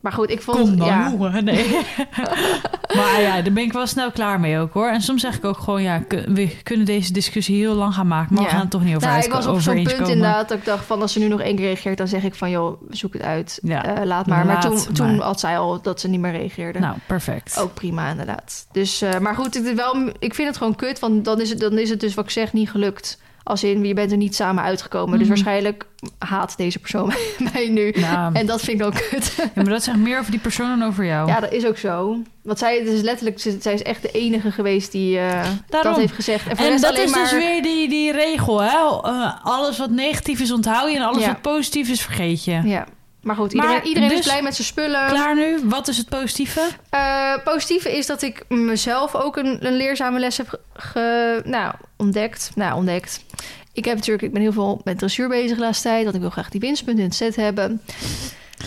[0.05, 0.59] Maar goed, ik vond...
[0.59, 1.45] Kom dan, ja, jongen.
[1.45, 1.69] Nee.
[2.97, 4.89] maar ja, daar ben ik wel snel klaar mee ook hoor.
[4.89, 8.35] En soms zeg ik ook gewoon, ja, we kunnen deze discussie heel lang gaan maken.
[8.35, 8.49] Maar Ja.
[8.49, 10.13] we gaan het toch niet over Nou, ik was op zo'n punt komen.
[10.13, 11.01] inderdaad dat ik dacht van...
[11.01, 12.51] als ze nu nog één keer reageert, dan zeg ik van...
[12.51, 13.59] joh, zoek het uit.
[13.63, 14.47] Ja, Eh, laat maar.
[14.47, 15.27] maar laat toen, toen maar.
[15.27, 16.79] had zij al dat ze niet meer reageerde.
[16.79, 17.59] Nou, perfect.
[17.61, 18.67] Ook prima, inderdaad.
[18.73, 20.99] Dus, eh, maar goed, is wel, ik vind het gewoon kut.
[20.99, 23.19] Want dan is, het, dan is het dus wat ik zeg niet gelukt.
[23.47, 25.11] Als in, je bent er niet samen uitgekomen.
[25.19, 25.29] Dus Mhm.
[25.29, 25.87] waarschijnlijk
[26.19, 27.13] haat deze persoon
[27.53, 27.91] mij nu.
[27.91, 29.35] Nou, En dat vind ik ook kut.
[29.37, 31.29] ja, maar dat zegt meer over die persoon dan over jou.
[31.29, 32.17] Ja, dat is ook zo.
[32.43, 36.47] Want zij, is letterlijk, zij is echt de enige geweest die eh, dat heeft gezegd.
[36.49, 37.21] En, En dat is maar...
[37.23, 38.77] dus weer die, die regel, hè?
[39.03, 41.29] Eh, alles wat negatief is onthoud je en alles Ja.
[41.29, 42.61] wat positief is vergeet je.
[42.65, 42.87] Ja,
[43.25, 45.07] maar goed, Maar iedereen, is dus- blij met zijn spullen.
[45.09, 45.59] Klaar nu?
[45.65, 46.69] Wat is het positieve?
[46.91, 51.75] Eh, positieve is dat ik mezelf ook een, een leerzame les heb ge, ge- nou,
[51.97, 52.51] ontdekt.
[52.55, 53.25] Nou, ontdekt.
[53.73, 56.03] Ik heb natuurlijk, ik ben heel veel met dressuur bezig de laatste tijd.
[56.03, 57.83] Want ik wil graag die winstpunten in het set hebben.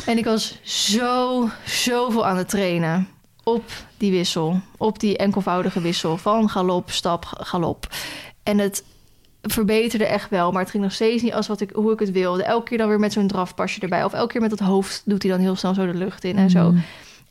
[0.05, 3.07] En ik was zo, zoveel aan het trainen
[3.43, 3.63] op
[3.97, 4.59] die wissel.
[4.77, 7.87] Op die enkelvoudige wissel van galop, stap, galop.
[8.43, 8.83] En het
[9.47, 10.51] verbeterde echt wel.
[10.51, 12.43] Maar het ging nog steeds niet als wat ik, hoe ik het wilde.
[12.43, 14.03] Elke keer dan weer met zo'n drafpasje erbij.
[14.03, 16.37] Of elke keer met dat hoofd doet hij dan heel snel zo de lucht in
[16.37, 16.71] en zo.
[16.71, 16.83] Mm.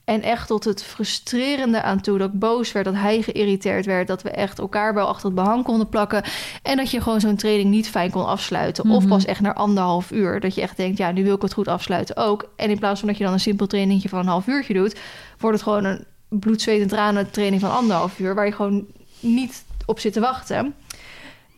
[0.04, 2.18] En echt tot het frustrerende aan toe.
[2.18, 4.07] Dat ik boos werd, dat hij geïrriteerd werd.
[4.07, 6.22] Dat we echt elkaar wel achter het behang konden plakken.
[6.62, 8.90] En dat je gewoon zo'n training niet fijn kon afsluiten.
[8.90, 9.09] Of Mhm.
[9.09, 10.40] pas echt na anderhalf uur.
[10.40, 12.48] Dat je echt denkt, ja, nu wil ik het goed afsluiten ook.
[12.57, 14.96] En in plaats van dat je dan een simpel trainingje van een half uurtje doet...
[15.38, 18.35] wordt het gewoon een bloed, zweet en tranen training van anderhalf uur...
[18.35, 18.85] waar je gewoon
[19.20, 20.74] niet op zit te wachten.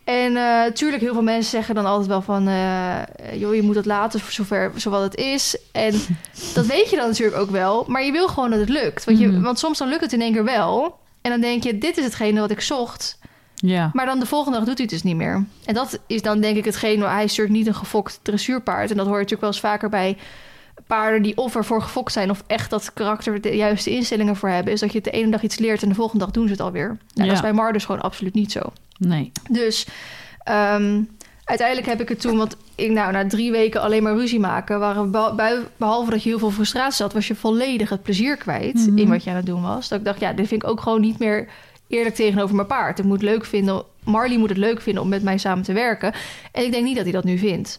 [0.09, 2.49] En eh tuurlijk, heel veel mensen zeggen dan altijd wel van...
[2.49, 2.99] eh,
[3.35, 5.57] joh, je moet het laten voor zover zowat het is.
[5.73, 5.93] En
[6.55, 7.85] dat weet je dan natuurlijk ook wel.
[7.89, 9.05] Maar je wil gewoon dat het lukt.
[9.05, 9.43] Want, je, Mhm.
[9.43, 10.99] want soms dan lukt het in één keer wel.
[11.23, 13.19] En dan denk je, dit is hetgene wat ik zocht.
[13.55, 13.91] Ja.
[13.93, 15.45] Maar dan de volgende dag doet hij het dus niet meer.
[15.65, 17.01] En dat is dan denk ik hetgeen...
[17.03, 18.91] Hij is natuurlijk niet een gefokt dressuurpaard.
[18.91, 20.17] En dat hoor je natuurlijk wel eens vaker bij
[20.87, 21.23] paarden...
[21.23, 22.31] die of ervoor gefokt zijn...
[22.31, 24.73] of echt dat karakter de juiste instellingen voor hebben...
[24.73, 25.83] is dat je het de ene dag iets leert...
[25.83, 26.87] en de volgende dag doen ze het alweer.
[26.87, 27.25] Nou, Ja.
[27.25, 28.61] Dat is bij Mar dus gewoon absoluut niet zo.
[28.99, 29.33] Nee.
[29.51, 29.87] Dus
[30.45, 31.03] ehm,
[31.45, 34.81] uiteindelijk heb ik het toen, want ik, nou, na drie weken alleen maar ruzie maken,
[34.81, 35.11] waren
[35.77, 38.99] behalve dat je heel veel frustratie had, was je volledig het plezier kwijt Mhm.
[38.99, 39.89] in wat je aan het doen was.
[39.89, 41.49] Dat ik dacht, ja, dit vind ik ook gewoon niet meer
[41.89, 42.99] eerlijk tegenover mijn paard.
[42.99, 46.13] Ik moet leuk vinden, Marley moet het leuk vinden om met mij samen te werken.
[46.53, 47.79] En ik denk niet dat hij dat nu vindt.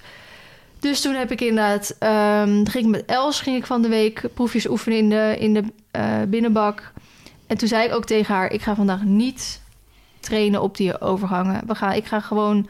[0.79, 4.21] Dus toen heb ik inderdaad, ehm, ging ik met Els ging ik van de week
[4.34, 6.91] proefjes oefenen in de, in de eh, binnenbak.
[7.47, 9.62] En toen zei ik ook tegen haar, ik ga vandaag niet
[10.19, 11.62] trainen op die overgangen.
[11.67, 12.67] We gaan, ik ga gewoon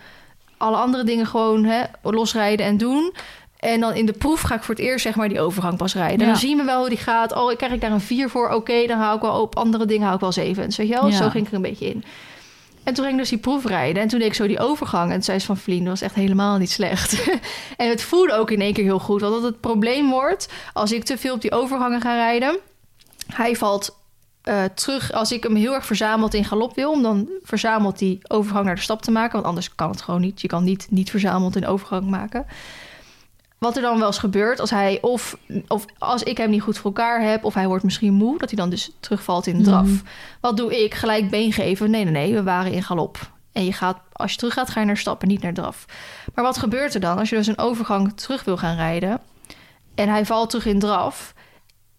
[0.57, 3.13] alle andere dingen gewoon hè, losrijden en doen.
[3.59, 5.93] En dan in de proef ga ik voor het eerst zeg maar die overgang pas
[5.93, 6.19] rijden.
[6.19, 6.25] Ja.
[6.25, 7.35] Dan zien we wel hoe die gaat.
[7.35, 8.49] Oh, krijg ik daar een 4 voor?
[8.49, 10.63] Oké, dan hou ik wel op andere dingen hou ik wel 7.
[10.63, 11.07] Weet je wel?
[11.07, 11.15] Ja.
[11.15, 12.03] Zo ging ik er een beetje in.
[12.83, 14.01] En toen ging ik dus die proef rijden.
[14.01, 15.07] En toen deed ik zo die overgang.
[15.07, 17.29] En toen zei ze van Vlien, dat was echt helemaal niet slecht.
[17.77, 19.21] en het voelde ook in één keer heel goed.
[19.21, 22.57] Want dat het probleem wordt als ik te veel op die overgangen ga rijden.
[23.27, 23.98] Hij valt
[24.49, 27.01] eh, terug als ik hem heel erg verzameld in galop wil.
[27.01, 29.33] Dan verzamelt die overgang naar de stap te maken.
[29.33, 30.41] Want anders kan het gewoon niet.
[30.41, 32.45] Je kan niet, niet verzameld een overgang maken.
[33.57, 36.77] Wat er dan wel eens gebeurt als hij of, of als ik hem niet goed
[36.77, 39.63] voor elkaar heb, of hij wordt misschien moe, dat hij dan dus terugvalt in de
[39.63, 39.87] draf.
[39.87, 39.97] Mhm.
[40.41, 40.93] Wat doe ik?
[40.93, 41.89] Gelijk been geven?
[41.89, 43.31] Nee, nee, nee, we waren in galop.
[43.51, 45.85] En je gaat, als je terug gaat, ga je naar stappen, niet naar draf.
[46.35, 49.19] Maar wat gebeurt er dan als je dus een overgang terug wil gaan rijden
[49.95, 51.33] en hij valt terug in draf?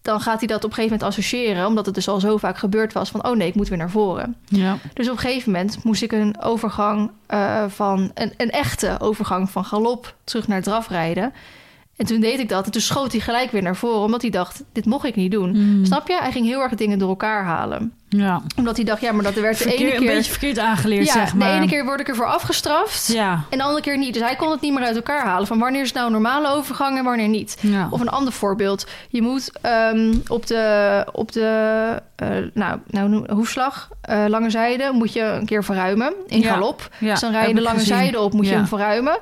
[0.01, 2.57] Dan gaat hij dat op een gegeven moment associëren, omdat het dus al zo vaak
[2.57, 4.35] gebeurd was van, oh nee, ik moet weer naar voren.
[4.45, 4.77] Ja.
[4.93, 9.49] Dus op een gegeven moment moest ik een overgang eh, van een, een echte overgang
[9.49, 11.33] van galop terug naar draf rijden.
[11.97, 12.65] En toen deed ik dat.
[12.65, 14.01] En toen schoot hij gelijk weer naar voren.
[14.01, 15.51] Omdat hij dacht, dit mocht ik niet doen.
[15.51, 15.85] Mm.
[15.85, 16.17] Snap je?
[16.21, 17.93] Hij ging heel erg dingen door elkaar halen.
[18.09, 18.41] Ja.
[18.57, 20.13] Omdat hij dacht, ja, maar dat werd de Verkeer- ene Een keer...
[20.15, 21.49] beetje verkeerd aangeleerd, ja, zeg maar.
[21.49, 23.07] de ene keer word ik ervoor afgestraft.
[23.13, 23.43] Ja.
[23.49, 24.13] En de andere keer niet.
[24.13, 25.47] Dus hij kon het niet meer uit elkaar halen.
[25.47, 27.57] Van wanneer is het nou een normale overgang en wanneer niet.
[27.61, 27.87] ja.
[27.91, 28.87] Of een ander voorbeeld.
[29.09, 35.13] Je moet ehm, op de, op de eh, nou, nou, hoefslag, eh, lange zijde, moet
[35.13, 36.89] je een keer verruimen in galop.
[36.99, 37.95] Dus dan rij je de lange gezien.
[37.95, 39.19] zijde op, moet je hem verruimen.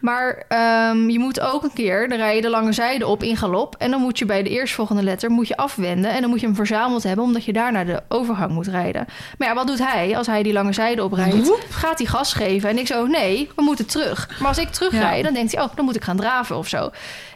[0.00, 3.36] Maar ehm, je moet ook een keer, dan rij je de lange zijde op in
[3.36, 3.74] galop.
[3.78, 6.10] En dan moet je bij de eerstvolgende letter moet je afwenden.
[6.10, 9.06] En dan moet je hem verzameld hebben, omdat je daarna de overgang moet rijden.
[9.38, 11.46] Maar ja, wat doet hij als hij die lange zijde oprijdt?
[11.46, 11.66] Woep.
[11.70, 12.68] Gaat hij gas geven?
[12.68, 14.30] En ik zo, nee, we moeten terug.
[14.38, 15.22] Maar als ik terugrij, Ja.
[15.22, 16.90] dan denkt hij, oh, dan moet ik gaan draven of zo.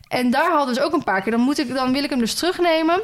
[0.08, 1.32] En daar hadden ze ook een paar keer.
[1.32, 3.00] Dan, moet ik, dan wil ik hem dus terugnemen.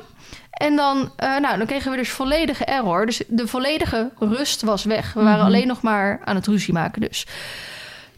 [0.51, 3.07] En dan, eh, nou, dan kregen we dus volledige error.
[3.07, 5.12] Dus de volledige rust was weg.
[5.12, 5.46] We waren Mhm.
[5.46, 7.27] alleen nog maar aan het ruzie maken dus.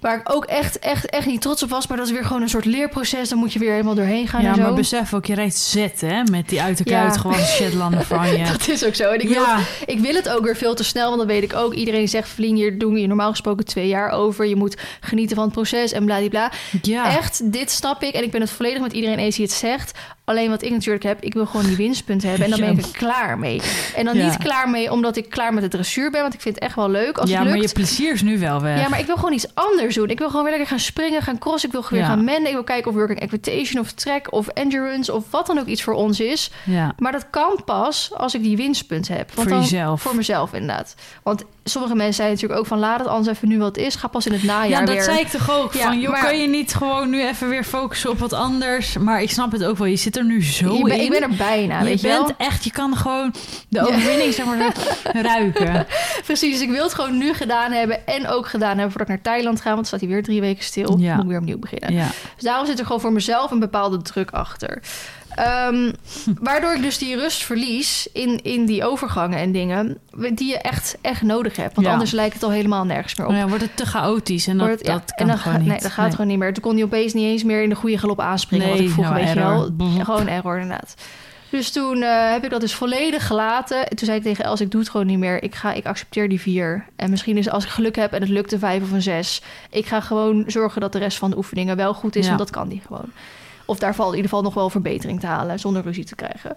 [0.02, 1.86] Waar ik ook echt, echt, echt niet trots op was.
[1.86, 3.28] Maar dat is weer gewoon een soort leerproces.
[3.28, 4.60] Dan moet je weer helemaal doorheen gaan Ja, en zo.
[4.62, 6.22] maar besef ook, je rijdt zet, hè?
[6.30, 7.00] Met die uit de Ja.
[7.00, 8.44] kluit gewoon Shetlander van je.
[8.44, 9.10] Dat is ook zo.
[9.10, 11.42] En ik wil, ja, ik wil het ook weer veel te snel, want dan weet
[11.42, 11.74] ik ook.
[11.74, 14.46] Iedereen zegt, Vlien, hier doen we je normaal gesproken twee jaar over.
[14.46, 16.52] Je moet genieten van het proces en bladibla.
[16.82, 17.16] ja.
[17.16, 18.14] Echt, dit snap ik.
[18.14, 19.98] En ik ben het volledig met iedereen eens die het zegt.
[20.24, 22.44] Alleen wat ik natuurlijk heb, ik wil gewoon die winstpunt hebben.
[22.44, 23.60] En dan ben ik er klaar mee.
[23.96, 24.24] En dan Ja.
[24.24, 26.20] niet klaar mee omdat ik klaar met de dressuur ben.
[26.20, 27.68] Want ik vind het echt wel leuk als ja, het maar lukt.
[27.68, 28.80] je plezier is nu wel weg.
[28.80, 30.08] Ja, maar ik wil gewoon iets anders doen.
[30.08, 31.68] Ik wil gewoon weer lekker gaan springen, gaan crossen.
[31.68, 32.06] Ik wil weer Ja.
[32.06, 32.46] gaan menden.
[32.46, 35.12] Ik wil kijken of working equitation of track of endurance...
[35.12, 36.50] of wat dan ook iets voor ons is.
[36.64, 36.92] Ja.
[36.98, 39.34] Maar dat kan pas als ik die winstpunt heb.
[39.34, 40.02] Want Voor dan, jezelf.
[40.02, 40.94] Voor mezelf, inderdaad.
[41.22, 42.78] Want sommige mensen zeiden natuurlijk ook van...
[42.78, 43.94] laat het anders even nu wat is.
[43.94, 45.02] Ga pas in het najaar Ja, dat weer.
[45.02, 45.72] zei ik toch ook.
[45.74, 48.98] Ja, van, joh, maar- kan je niet gewoon nu even weer focussen op wat anders?
[48.98, 49.86] Maar ik snap het ook wel.
[49.86, 51.02] Je zit er nu zo ik, ben, in.
[51.02, 52.36] ik ben er bijna, je weet je bent wel.
[52.36, 53.34] echt, je kan gewoon
[53.68, 54.72] de overwinning zeg maar
[55.32, 55.86] ruiken.
[56.24, 58.06] Precies, dus ik wil het gewoon nu gedaan hebben.
[58.06, 59.74] En ook gedaan hebben voordat ik naar Thailand ga.
[59.74, 60.98] Want staat hij weer drie weken stil.
[60.98, 61.14] Ja.
[61.14, 61.92] Moet ik weer opnieuw beginnen.
[61.92, 62.06] Ja.
[62.34, 64.82] Dus daarom zit er gewoon voor mezelf een bepaalde druk achter.
[65.34, 65.92] Ehm,
[66.40, 69.98] waardoor ik dus die rust verlies in, in die overgangen en dingen...
[70.34, 71.74] die je echt, echt nodig hebt.
[71.74, 71.92] Want Ja.
[71.92, 73.32] anders lijkt het al helemaal nergens meer op.
[73.32, 75.52] Ja, wordt het te chaotisch en dat, Wordt het- ja, dat kan en dan, gewoon
[75.56, 75.68] ga- niet.
[75.72, 76.52] Nee, dat gaat gewoon niet meer.
[76.52, 78.66] Toen kon hij opeens niet eens meer in de goede galop aanspringen.
[78.66, 79.70] Nee, wat ik vroeger, nou, weet je error.
[79.76, 80.04] wel.
[80.04, 80.94] Gewoon error, inderdaad.
[81.50, 83.88] Dus toen eh, heb ik dat dus volledig gelaten.
[83.88, 85.42] En toen zei ik tegen Els, ik doe het gewoon niet meer.
[85.42, 86.86] Ik, ga, ik accepteer die vier.
[86.96, 89.42] En misschien is als ik geluk heb en het lukt een vijf of een zes...
[89.70, 92.22] ik ga gewoon zorgen dat de rest van de oefeningen wel goed is.
[92.22, 92.26] Ja.
[92.28, 93.12] Want dat kan die gewoon.
[93.72, 95.58] Of daar valt in ieder geval nog wel verbetering te halen...
[95.58, 96.56] zonder ruzie te krijgen.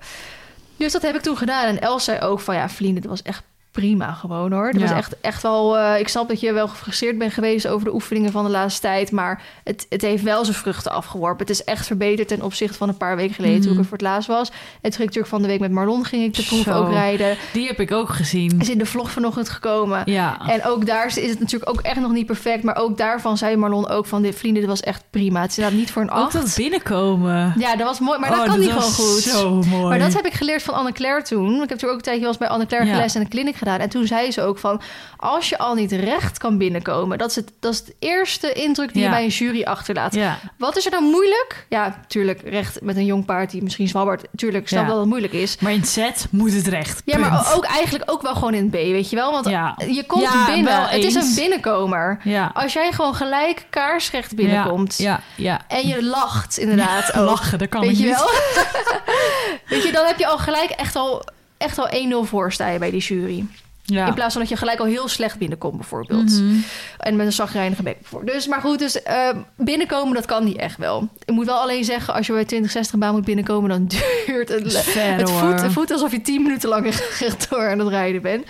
[0.77, 1.65] Dus dat heb ik toen gedaan.
[1.65, 3.43] En Els zei ook van ja, vrienden, dit was echt
[3.75, 4.71] prima gewoon hoor.
[4.71, 4.87] Dat Ja.
[4.87, 5.77] was echt, echt wel...
[5.77, 8.81] eh, ik snap dat je wel gefrustreerd bent geweest over de oefeningen van de laatste
[8.81, 9.11] tijd.
[9.11, 11.39] Maar het, het heeft wel zijn vruchten afgeworpen.
[11.47, 13.79] Het is echt verbeterd ten opzichte van een paar weken geleden toen ik Mhm.
[13.79, 14.49] er voor het laatst was.
[14.49, 16.71] En toen ging ik natuurlijk van de week met Marlon ging ik de proef Zo.
[16.73, 17.37] ook rijden.
[17.53, 18.59] Die heb ik ook gezien.
[18.59, 20.01] Is in de vlog vanochtend gekomen.
[20.05, 20.47] Ja.
[20.47, 22.63] En ook daar is het natuurlijk ook echt nog niet perfect.
[22.63, 24.21] Maar ook daarvan zei Marlon ook van...
[24.21, 25.41] dit vrienden, dit was echt prima.
[25.41, 26.33] Het is inderdaad niet voor een ook acht.
[26.33, 27.53] dat binnenkomen.
[27.57, 28.19] Ja, dat was mooi.
[28.19, 29.21] Maar Oh, dat kan niet was gewoon goed.
[29.21, 29.87] Zo mooi.
[29.89, 31.45] Maar dat heb ik geleerd van Anne-Claire toen.
[31.53, 32.95] Ik heb natuurlijk ook een tijdje eens bij Anne-Claire Ja.
[32.95, 33.79] geles en een clinic gedaan.
[33.79, 34.81] En toen zei ze ook van...
[35.17, 37.17] als je al niet recht kan binnenkomen...
[37.17, 39.07] dat is het, dat is het eerste indruk die Ja.
[39.07, 40.13] je bij een jury achterlaat.
[40.15, 40.37] Ja.
[40.57, 41.65] Wat is er dan moeilijk?
[41.69, 44.23] Ja, tuurlijk, recht met een jong paard die misschien zwabbert.
[44.35, 44.89] Tuurlijk, snap Ja.
[44.89, 45.57] dat het moeilijk is.
[45.59, 47.01] Maar in het set moet het recht.
[47.05, 49.31] Ja, maar ook eigenlijk ook wel gewoon in het B, weet je wel?
[49.31, 49.77] Want Ja.
[49.87, 50.63] je komt binnen.
[50.65, 52.19] wel Het is een binnenkomer.
[52.23, 52.51] Ja.
[52.53, 54.97] Als jij gewoon gelijk kaarsrecht binnenkomt...
[54.97, 55.61] Ja, ja.
[55.67, 57.15] en je lacht inderdaad.
[57.25, 58.15] Lachen, dat kan Weet ik je niet.
[58.15, 58.29] wel?
[59.69, 61.23] Weet je, dan heb je al gelijk echt al,
[61.57, 61.89] echt al
[62.25, 63.45] 1-0 voor sta je bij die jury.
[63.85, 64.07] Ja.
[64.07, 66.31] In plaats van dat je gelijk al heel slecht binnenkomt, bijvoorbeeld.
[66.31, 66.55] Mhm.
[66.97, 68.33] En met een zagrijnige bek bijvoorbeeld.
[68.33, 71.09] Dus, maar goed, dus eh, binnenkomen, dat kan niet echt wel.
[71.25, 73.69] Ik moet wel alleen zeggen, als je bij 2060 baan moet binnenkomen...
[73.69, 73.85] dan
[74.25, 76.95] duurt het, ver, het, voet alsof je 10 minuten lang
[77.49, 78.45] door aan het rijden bent.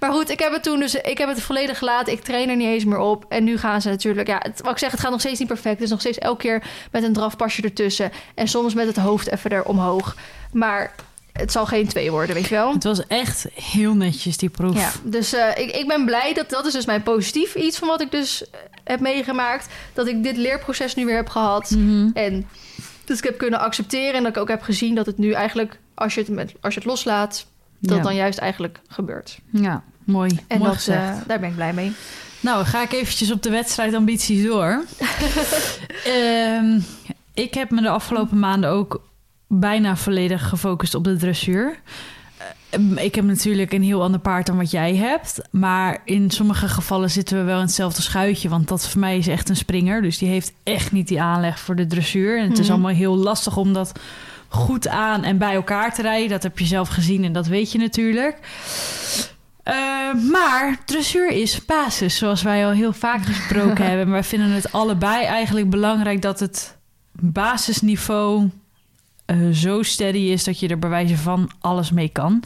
[0.00, 0.94] Maar goed, ik heb het toen dus...
[0.94, 2.12] Ik heb het volledig gelaten.
[2.12, 3.24] Ik train er niet eens meer op.
[3.28, 4.28] En nu gaan ze natuurlijk...
[4.28, 5.74] Ja, het, wat ik zeg, het gaat nog steeds niet perfect.
[5.74, 8.12] Het is nog steeds elke keer met een drafpasje ertussen.
[8.34, 10.16] En soms met het hoofd even er omhoog.
[10.52, 10.94] Maar
[11.40, 12.72] het zal geen twee worden, weet je wel?
[12.72, 14.76] Het was echt heel netjes, die proef.
[14.76, 17.88] Ja, dus eh, ik, ik ben blij dat dat is dus mijn positief iets van
[17.88, 19.66] wat ik dus eh, heb meegemaakt.
[19.92, 21.70] Dat ik dit leerproces nu weer heb gehad.
[21.70, 22.08] Mhm.
[22.14, 22.48] En
[23.04, 25.78] dus ik heb kunnen accepteren en dat ik ook heb gezien dat het nu eigenlijk,
[25.94, 27.46] als je het, met, als je het loslaat,
[27.78, 28.02] dat Ja.
[28.02, 29.38] dan juist eigenlijk gebeurt.
[29.50, 30.38] Ja, mooi.
[30.46, 31.28] En mooi dat, eh, gezegd.
[31.28, 31.92] daar ben ik blij mee.
[32.40, 34.84] Nou, ga ik eventjes op de wedstrijdambities door.
[36.04, 36.78] Ehm,
[37.34, 39.02] ik heb me de afgelopen maanden ook
[39.52, 41.78] bijna volledig gefocust op de dressuur.
[42.70, 45.40] Eh, Ik heb natuurlijk een heel ander paard dan wat jij hebt.
[45.50, 48.48] Maar in sommige gevallen zitten we wel in hetzelfde schuitje.
[48.48, 50.02] Want dat voor mij is echt een springer.
[50.02, 52.38] Dus die heeft echt niet die aanleg voor de dressuur.
[52.38, 52.72] En het is Mhm.
[52.72, 53.92] allemaal heel lastig om dat
[54.48, 56.28] goed aan en bij elkaar te rijden.
[56.28, 58.38] Dat heb je zelf gezien en dat weet je natuurlijk.
[59.62, 59.74] Eh,
[60.30, 64.04] maar dressuur is basis, zoals wij al heel vaak gesproken hebben.
[64.04, 66.76] Maar wij vinden het allebei eigenlijk belangrijk dat het
[67.12, 68.48] basisniveau
[69.30, 72.42] eh, zo steady is dat je er bij wijze van alles mee kan.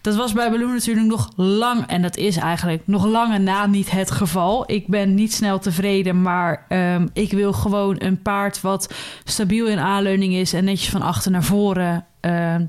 [0.00, 3.90] Dat was bij Balloon natuurlijk nog lang, en dat is eigenlijk nog lang na niet
[3.90, 4.70] het geval.
[4.70, 8.94] Ik ben niet snel tevreden, maar ehm, ik wil gewoon een paard wat
[9.24, 12.64] stabiel in aanleuning is en netjes van achter naar voren ehm,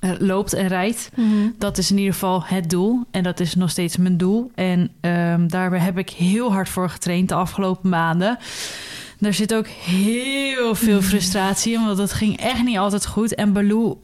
[0.00, 1.10] eh, loopt en rijdt.
[1.58, 3.04] Dat is in ieder geval het doel.
[3.10, 4.50] En dat is nog steeds mijn doel.
[4.54, 8.38] En um, daar heb ik heel hard voor getraind de afgelopen maanden.
[9.20, 13.34] Daar zit ook heel veel frustratie in, want dat ging echt niet altijd goed.
[13.34, 14.02] En Baloo,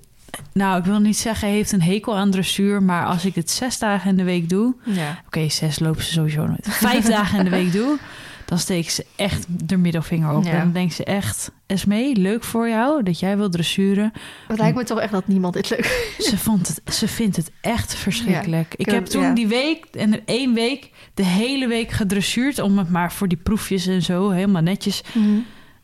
[0.52, 3.78] nou, ik wil niet zeggen heeft een hekel aan dressuur, maar als ik het zes
[3.78, 5.22] dagen in de week doe, Ja.
[5.26, 6.66] oké, zes lopen ze sowieso nooit.
[6.70, 7.98] Vijf dagen in de week doe,
[8.46, 10.44] dan steek ze echt de middelvinger op.
[10.44, 10.50] Ja.
[10.50, 14.12] En dan denkt ze echt, Esmee, leuk voor jou dat jij wil dressuren.
[14.48, 17.50] Het lijkt me toch echt dat niemand dit leuk Ze, vond het, ze vindt het
[17.60, 18.74] echt verschrikkelijk.
[18.74, 19.34] ik ik heb toen ja.
[19.34, 23.38] die week en er één week de hele week gedressuurd om het maar voor die
[23.38, 25.02] proefjes en zo helemaal netjes.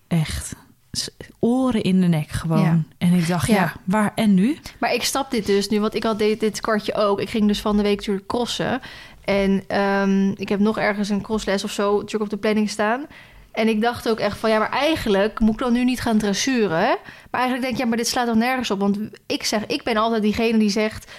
[0.09, 0.55] Echt
[0.93, 2.63] s- oren in de nek gewoon.
[2.63, 2.81] Ja.
[2.99, 3.55] En ik dacht, ja.
[3.55, 3.73] Ja.
[3.85, 4.59] waar en nu?
[4.79, 7.21] Maar ik snap dit dus nu, want ik had dit, dit kwartje ook.
[7.21, 8.81] Ik ging dus van de week natuurlijk crossen.
[9.25, 13.07] En ehm, ik heb nog ergens een crossles of zo natuurlijk op de planning staan.
[13.53, 16.19] En ik dacht ook echt van, ja, maar eigenlijk moet ik dan nu niet gaan
[16.19, 16.79] dressuren.
[16.79, 16.95] hè?
[17.31, 18.81] Maar eigenlijk denk ik, ja, maar dit slaat toch nergens op?
[18.81, 21.13] Want ik zeg, ik ben altijd diegene die zegt...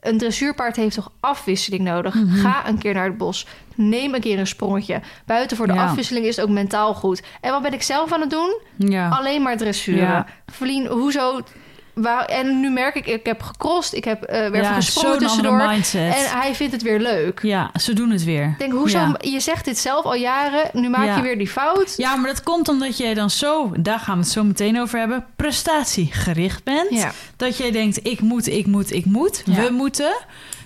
[0.00, 2.14] een dressuurpaard heeft toch afwisseling nodig?
[2.14, 2.34] Mhm.
[2.34, 3.46] Ga een keer naar het bos.
[3.74, 5.00] Neem een keer een sprongetje.
[5.26, 5.84] Buiten voor de Ja.
[5.84, 7.22] afwisseling is het ook mentaal goed.
[7.40, 8.58] En wat ben ik zelf aan het doen?
[8.76, 10.02] Ja, Alleen maar dressuren.
[10.02, 10.26] Ja.
[10.46, 11.40] Verlien, hoezo...
[12.02, 15.56] Waar, en nu merk ik, ik heb gecrossed, ik heb eh weer ja gesprongen tussendoor.
[15.68, 16.14] mindset.
[16.14, 17.40] En hij vindt het weer leuk.
[17.42, 18.44] Ja, ze doen het weer.
[18.44, 18.98] Ik denk, hoezo?
[18.98, 19.14] Ja.
[19.20, 21.16] Je zegt dit zelf al jaren, nu maak Ja.
[21.16, 21.94] je weer die fout.
[21.96, 24.98] Ja, maar dat komt omdat jij dan zo, daar gaan we het zo meteen over
[24.98, 27.06] hebben, prestatiegericht bent.
[27.36, 29.42] Dat jij denkt, ik moet, ik moet, ik moet.
[29.46, 30.12] We moeten.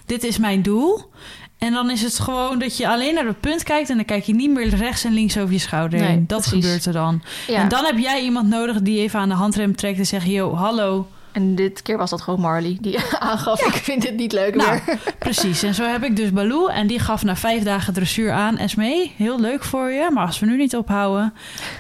[0.07, 1.11] Dit is mijn doel.
[1.59, 3.91] En dan is het gewoon dat je alleen naar het punt kijkt...
[3.91, 6.25] en dan kijk je niet meer rechts en links over je schouder Nee, heen.
[6.27, 6.65] Dat precies.
[6.65, 7.23] gebeurt er dan.
[7.47, 7.61] Ja.
[7.61, 9.99] En dan heb jij iemand nodig die even aan de handrem trekt...
[9.99, 11.09] en zegt, yo, hallo.
[11.35, 14.81] En dit keer was dat gewoon Marley die aangaf, ik vind dit niet leuk Nou,
[14.87, 14.99] meer.
[15.19, 15.63] precies.
[15.63, 16.67] En zo heb ik dus Baloo.
[16.67, 18.57] En die gaf na vijf dagen dressuur aan...
[18.59, 21.35] Esmee, heel leuk voor je, maar als we nu niet ophouden...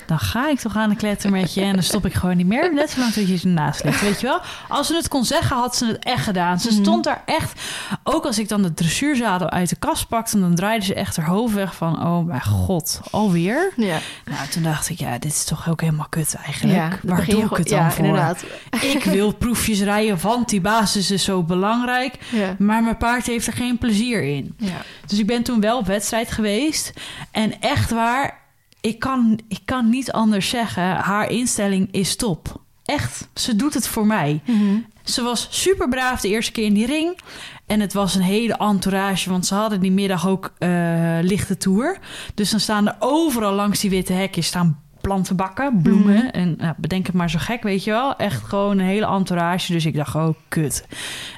[0.07, 1.61] dan ga ik toch aan de kletter met je...
[1.61, 2.75] en dan stop ik gewoon niet meer.
[2.75, 4.41] Net zolang dat je ze naast ligt, weet je wel?
[4.69, 6.61] Als ze het kon zeggen, had ze het echt gedaan.
[6.61, 6.83] Ze Mhm.
[6.83, 7.61] stond daar echt...
[8.03, 10.41] Ook als ik dan de dressuurzadel uit de kast pakte...
[10.41, 12.07] dan draaide ze echt haar hoofd weg van...
[12.07, 13.73] oh mijn god, alweer?
[13.77, 16.79] Ja, Nou, toen dacht ik, ja, dit is toch ook helemaal kut eigenlijk.
[16.79, 18.05] ja Waar doe ik het dan ja, voor?
[18.05, 18.45] inderdaad.
[18.81, 22.19] Ik wil proefjes rijden, want die basis is zo belangrijk.
[22.31, 22.57] Ja.
[22.59, 24.55] Maar mijn paard heeft er geen plezier in.
[24.59, 24.83] Ja.
[25.07, 26.93] Dus ik ben toen wel op wedstrijd geweest.
[27.31, 28.41] En echt waar,
[28.81, 30.83] ik kan, ik kan niet anders zeggen.
[30.97, 32.61] Haar instelling is top.
[32.85, 34.41] Echt, ze doet het voor mij.
[34.47, 34.79] Mhm.
[35.03, 37.19] Ze was super braaf de eerste keer in die ring.
[37.67, 40.69] En het was een hele entourage, want ze hadden die middag ook eh,
[41.21, 41.99] lichte tour.
[42.35, 46.17] Dus dan staan er overal langs die witte hekjes staan plantenbakken, bloemen.
[46.17, 46.27] Mhm.
[46.27, 48.17] En nou, bedenk het maar zo gek, weet je wel.
[48.17, 49.73] Echt gewoon een hele entourage.
[49.73, 50.87] Dus ik dacht, oh, kut.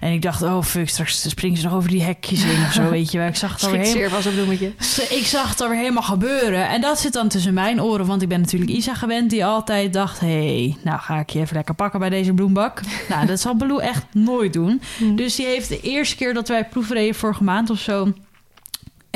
[0.00, 2.90] En ik dacht, oh, fuck, straks springen ze nog over die hekjes in of zo,
[2.90, 3.26] weet je wel.
[3.26, 4.10] Ik zag het alweer helemaal...
[4.10, 4.72] was een bloemetje.
[5.08, 6.68] Ik zag het alweer helemaal gebeuren.
[6.68, 8.06] En dat zit dan tussen mijn oren.
[8.06, 10.20] Want ik ben natuurlijk Isa gewend die altijd dacht...
[10.20, 12.80] hé, hey, nou ga ik je even lekker pakken bij deze bloembak.
[13.08, 14.80] nou, dat zal Baloo echt nooit doen.
[14.98, 15.16] Mhm.
[15.16, 18.12] Dus die heeft de eerste keer dat wij proefreden vorige maand of zo...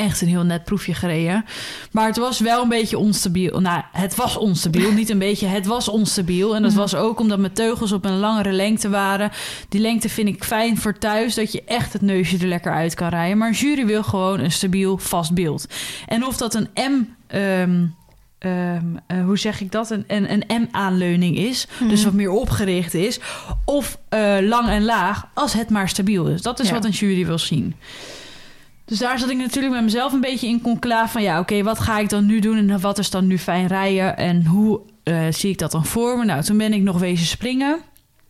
[0.01, 1.45] echt een heel net proefje gereden.
[1.93, 3.61] Maar het was wel een beetje onstabiel.
[3.61, 4.93] Nou, het was onstabiel.
[5.01, 6.55] Niet een beetje, het was onstabiel.
[6.57, 6.81] En dat Mhm.
[6.81, 9.31] was ook omdat mijn teugels op een langere lengte waren.
[9.69, 11.35] Die lengte vind ik fijn voor thuis.
[11.35, 13.39] Dat je echt het neusje er lekker uit kan rijden.
[13.39, 15.67] Maar een jury wil gewoon een stabiel, vast beeld.
[16.07, 17.03] En of dat een M...
[17.27, 17.85] ehm,
[18.39, 19.91] ehm, eh, hoe zeg ik dat?
[19.91, 21.67] Een, een, een M-aanleuning is.
[21.81, 22.05] Dus Mhm.
[22.05, 23.21] wat meer opgericht is.
[23.65, 26.43] Of eh, lang en laag, als het maar stabiel is.
[26.43, 26.75] Dat is Ja.
[26.75, 27.75] wat een jury wil zien.
[28.91, 31.23] Dus daar zat ik natuurlijk met mezelf een beetje in conclave van...
[31.23, 34.17] ja, oké, wat ga ik dan nu doen en wat is dan nu fijn rijden...
[34.17, 36.25] en hoe eh, zie ik dat dan voor me?
[36.25, 37.81] Nou, toen ben ik nog wezen springen.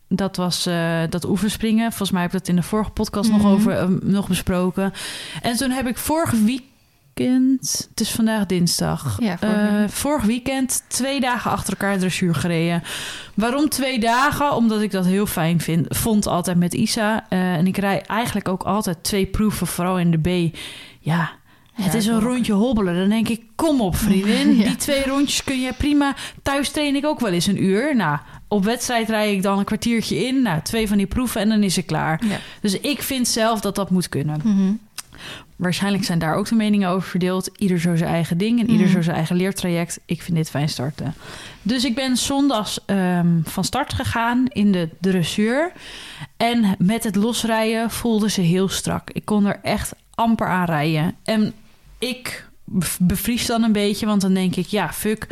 [0.09, 1.88] Dat was eh, dat oefenspringen.
[1.88, 3.51] Volgens mij heb ik dat in de vorige podcast nog Mhm.
[3.53, 4.92] over eh, nog besproken.
[5.42, 6.33] En toen heb ik vorig
[7.26, 7.87] weekend...
[7.90, 9.16] Het is vandaag dinsdag.
[9.20, 9.92] Ja, vorig Eh, weekend.
[9.92, 12.83] vorig weekend twee dagen achter elkaar dressuur gereden.
[13.35, 14.54] Waarom twee dagen?
[14.54, 17.26] Omdat ik dat heel fijn vind, vond altijd met Isa.
[17.28, 20.18] Eh, en ik rij eigenlijk ook altijd twee proeven, vooral in de
[20.50, 20.56] B.
[21.00, 21.30] Ja,
[21.72, 22.96] het Ja, is een rondje hobbelen.
[22.96, 24.54] Dan denk ik, kom op vriendin.
[24.56, 24.64] Ja.
[24.64, 26.14] Die twee rondjes kun je prima.
[26.42, 27.96] Thuis train ik ook wel eens een uur.
[27.96, 30.42] Nou, op wedstrijd rij ik dan een kwartiertje in.
[30.42, 32.20] Nou, twee van die proeven en dan is het klaar.
[32.28, 32.38] Ja.
[32.61, 34.40] Dus ik vind zelf dat dat moet kunnen.
[34.44, 34.72] Mhm.
[35.61, 37.51] Waarschijnlijk zijn daar ook de meningen over verdeeld.
[37.57, 38.94] Ieder zo zijn eigen ding en ieder Mhm.
[38.94, 40.01] zo zijn eigen leertraject.
[40.07, 41.14] Ik vind dit fijn starten.
[41.62, 45.73] Dus ik ben zondags ehm, van start gegaan in de dressuur.
[46.37, 49.11] En met het losrijden voelde ze heel strak.
[49.11, 51.14] Ik kon er echt amper aan rijden.
[51.25, 51.53] En
[51.99, 55.27] ik bev- bevries dan een beetje, want dan denk ik, ja, fuck.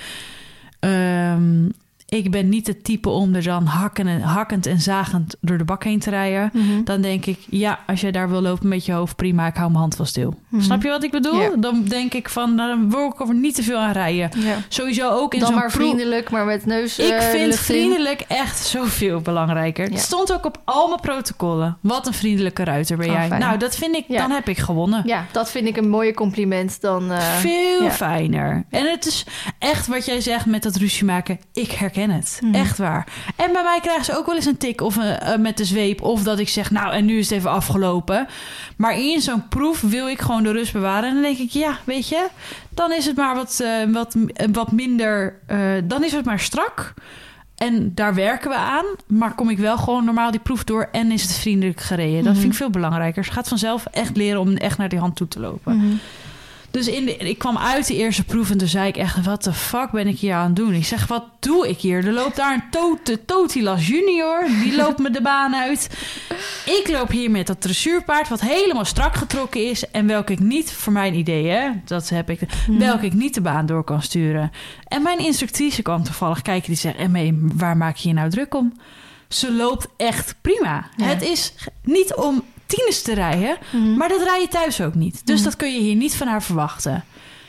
[0.81, 1.69] Ehm,
[2.09, 5.65] ik ben niet het type om er dan hakken en, hakkend en zagend door de
[5.65, 6.51] bak heen te rijden.
[6.53, 6.85] Mhm.
[6.85, 9.69] Dan denk ik, ja, als jij daar wil lopen met je hoofd, prima, ik hou
[9.69, 10.35] mijn hand wel stil.
[10.49, 10.63] Mhm.
[10.63, 11.41] Snap je wat ik bedoel?
[11.41, 11.51] Ja.
[11.57, 14.31] Dan denk ik van, nou, dan wil ik er niet te veel aan rijden.
[14.41, 14.57] Ja.
[14.69, 17.59] Sowieso ook in zo'n maar vriendelijk, maar met neus Ik eh, vind in.
[17.59, 19.85] vriendelijk echt zoveel belangrijker.
[19.87, 19.91] Ja.
[19.93, 21.77] Het stond ook op al mijn protocollen.
[21.81, 23.27] Wat een vriendelijke ruiter ben Oh, jij.
[23.29, 23.41] fijn.
[23.41, 25.03] Nou, dat vind ik, dan heb ik gewonnen.
[25.07, 27.13] Ja, dat vind ik een mooie compliment dan...
[27.13, 28.65] eh, Veel fijner.
[28.71, 29.27] En het is
[29.59, 31.39] echt wat jij zegt met dat ruzie maken.
[31.53, 32.41] Ik herken het.
[32.43, 32.55] Mhm.
[32.55, 33.07] Echt waar.
[33.37, 35.65] En bij mij krijgen ze ook wel eens een tik of een, eh, met de
[35.65, 36.03] zweep.
[36.03, 38.27] Of dat ik zeg, nou, en nu is het even afgelopen.
[38.77, 41.09] Maar in zo'n proef wil ik gewoon de rust bewaren.
[41.09, 42.27] En dan denk ik, ja, weet je,
[42.71, 45.39] dan is het maar wat, eh, wat, eh, wat minder.
[45.47, 46.95] eh, dan is het maar strak.
[47.57, 48.85] En daar werken we aan.
[49.07, 52.23] Maar kom ik wel gewoon normaal die proef door en is het vriendelijk gereden.
[52.25, 52.41] Dat Mhm.
[52.41, 53.25] vind ik veel belangrijker.
[53.25, 55.77] Ze gaat vanzelf echt leren om echt naar die hand toe te lopen.
[55.77, 55.87] mhm.
[56.71, 59.25] Dus in de, ik kwam uit de eerste proef en toen zei ik echt...
[59.25, 60.73] wat de fuck ben ik hier aan het doen?
[60.75, 62.07] Ik zeg, wat doe ik hier?
[62.07, 64.47] Er loopt daar een Tote, Totilas junior.
[64.63, 65.89] Die loopt me de baan uit.
[66.65, 68.29] Ik loop hier met dat dressuurpaard...
[68.29, 69.91] wat helemaal strak getrokken is...
[69.91, 72.41] en welke ik niet, voor mijn idee, hè, dat heb ik...
[72.41, 72.79] Mhm.
[72.79, 74.53] welke ik niet de baan door kan sturen.
[74.85, 76.69] En mijn instructrice kwam toevallig kijken...
[76.69, 78.73] die zegt, Emme, waar maak je je nou druk om?
[79.29, 80.89] Ze loopt echt prima.
[80.97, 81.05] Ja.
[81.05, 83.57] Het is niet om tieners te rijden...
[83.71, 83.97] Mhm.
[83.97, 85.21] Maar dat rij je thuis ook niet.
[85.27, 85.45] Dus Mhm.
[85.45, 87.05] dat kun je hier niet van haar verwachten.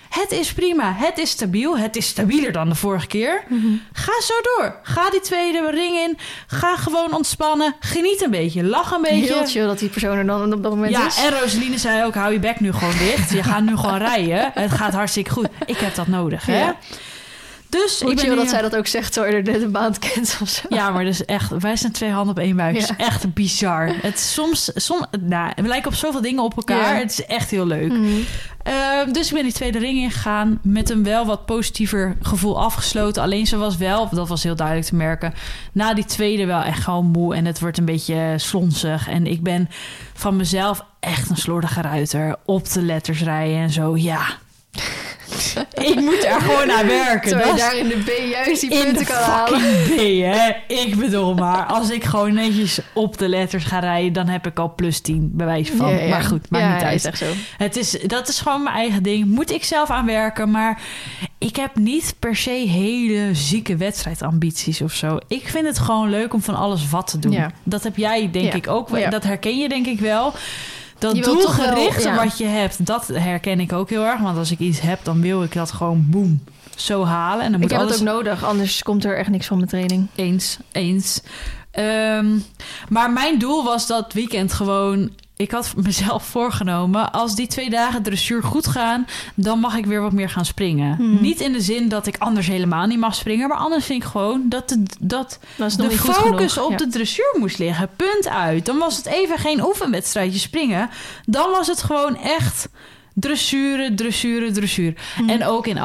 [0.10, 0.93] Het is prima.
[0.97, 1.77] Het is stabiel.
[1.77, 3.43] Het is stabieler dan de vorige keer.
[3.47, 3.65] Mhm.
[3.93, 4.75] Ga zo door.
[4.84, 6.17] Ga die tweede ring in.
[6.47, 7.75] Ga gewoon ontspannen.
[7.79, 8.63] Geniet een beetje.
[8.63, 9.34] Lach een beetje.
[9.34, 11.17] Heel chill dat die persoon er dan op dat moment Ja, is.
[11.17, 13.32] en Rosaline zei ook, hou je bek nu gewoon dicht.
[13.32, 14.51] Je gaat nu gewoon rijden.
[14.53, 15.47] Het gaat hartstikke goed.
[15.65, 16.60] Ik heb dat nodig, hè?
[16.60, 16.75] Ja.
[17.69, 19.95] Dus Hoe ik ben nu- dat zij dat ook zegt, je er net een baan
[19.99, 20.62] kent of zo.
[20.69, 22.77] Ja, maar dus echt, wij zijn twee handen op één buik.
[22.77, 22.93] Het Ja.
[22.97, 23.91] is echt bizar.
[24.01, 26.93] Het is soms, soms, nou, we lijken op zoveel dingen op elkaar.
[26.93, 26.99] Ja.
[26.99, 27.91] Het is echt heel leuk.
[27.91, 28.05] Mhm.
[28.63, 33.23] Ehm, dus ik ben die tweede ring ingegaan met een wel wat positiever gevoel afgesloten.
[33.23, 35.34] Alleen ze was wel, dat was heel duidelijk te merken,
[35.71, 39.08] na die tweede wel echt gewoon moe en het wordt een beetje slonsig.
[39.10, 39.69] En ik ben
[40.13, 42.36] van mezelf echt een slordige ruiter.
[42.45, 44.25] Op de letters rijden en zo, ja.
[45.92, 47.30] ik moet er gewoon aan werken.
[47.30, 49.60] Terwijl Dat je daar in de B juist die punten kan halen.
[49.60, 50.50] fucking B, hè.
[50.76, 54.13] Ik bedoel maar, als ik gewoon netjes op de letters ga rijden...
[54.13, 55.89] dan heb ik al plus 10, bij wijze van.
[55.89, 56.10] Ja, ja.
[56.10, 56.96] Maar goed, maakt ja, niet uit.
[56.96, 57.26] is echt zo.
[57.58, 59.26] Het is, dat is gewoon mijn eigen ding.
[59.26, 60.52] Moet ik zelf aan werken.
[60.52, 60.82] Maar
[61.38, 65.18] ik heb niet per se hele zieke wedstrijdambities of zo.
[65.28, 67.38] Ik vind het gewoon leuk om van alles wat te doen.
[67.63, 68.89] Dat heb jij denk ik ook.
[68.89, 69.10] wel.
[69.10, 70.34] Dat herken je denk ik wel.
[70.99, 72.15] Dat toch wel- ja.
[72.25, 74.19] wat je hebt, dat herken ik ook heel erg.
[74.19, 76.43] Want als ik iets heb, dan wil ik dat gewoon boem
[76.75, 77.45] zo halen.
[77.45, 79.57] En dan Ik moet heb alles het ook nodig, anders komt er echt niks van
[79.57, 80.07] mijn training.
[80.15, 81.21] eens, eens.
[81.71, 82.38] Ehm,
[82.89, 85.12] maar mijn doel was dat weekend gewoon.
[85.41, 90.02] Ik had mezelf voorgenomen, als die twee dagen dressuur goed gaan, dan mag ik weer
[90.02, 90.95] wat meer gaan springen.
[90.95, 91.21] Hmm.
[91.21, 94.10] Niet in de zin dat ik anders helemaal niet mag springen, maar anders vind ik
[94.10, 96.78] gewoon dat, de, dat de focus op Ja.
[96.78, 97.89] de dressuur moest liggen.
[97.95, 98.65] Punt uit.
[98.65, 100.89] Dan was het even geen oefenwedstrijdje springen.
[101.25, 102.69] Dan was het gewoon echt
[103.13, 104.93] dressuren, dressuren, dressuur.
[105.19, 105.30] Mhm.
[105.30, 105.80] En ook in,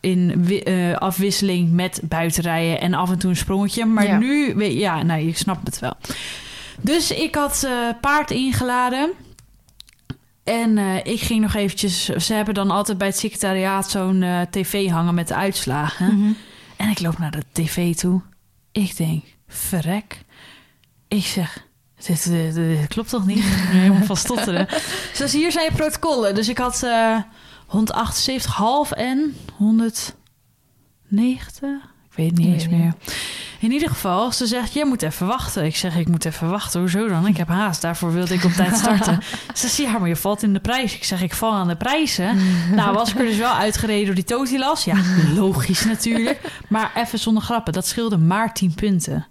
[0.00, 3.84] in eh, afwisseling met buitenrijden en af en toe een sprongetje.
[3.84, 4.18] Maar Ja.
[4.18, 5.94] nu, weet- ja, nou, je snapt het wel.
[6.82, 9.10] Dus ik had eh, paard ingeladen.
[10.44, 12.04] En eh, ik ging nog eventjes...
[12.04, 16.18] Ze hebben dan altijd bij het secretariaat zo'n eh, tv hangen met de uitslagen.
[16.18, 16.32] Mhm.
[16.76, 18.20] En ik loop naar de tv toe.
[18.72, 20.22] Ik denk, verrek.
[21.08, 21.66] Ik zeg,
[22.06, 23.38] dit, dit- dit klopt toch niet?
[23.38, 24.68] Ik Helemaal van stotteren.
[25.18, 26.34] Dus hier zijn je protocollen.
[26.34, 27.18] Dus ik had eh
[27.66, 27.72] 178,5
[28.96, 31.91] en 190.
[32.12, 32.94] Ik weet niet eens meer.
[33.58, 35.64] In ieder geval, ze zegt, jij moet even wachten.
[35.64, 36.80] Ik zeg, ik moet even wachten.
[36.80, 37.26] Hoezo dan?
[37.26, 37.80] Ik heb haast.
[37.82, 39.18] Daarvoor wilde ik op tijd starten.
[39.54, 40.94] ze zegt, ja, maar je valt in de prijs.
[40.94, 42.36] Ik zeg, ik val aan de prijzen.
[42.74, 44.84] Nou, was ik er dus wel uitgereden door die Totilas.
[44.84, 44.96] Ja,
[45.34, 46.40] logisch natuurlijk.
[46.68, 49.26] Maar even zonder grappen, dat scheelde maar 10 punten.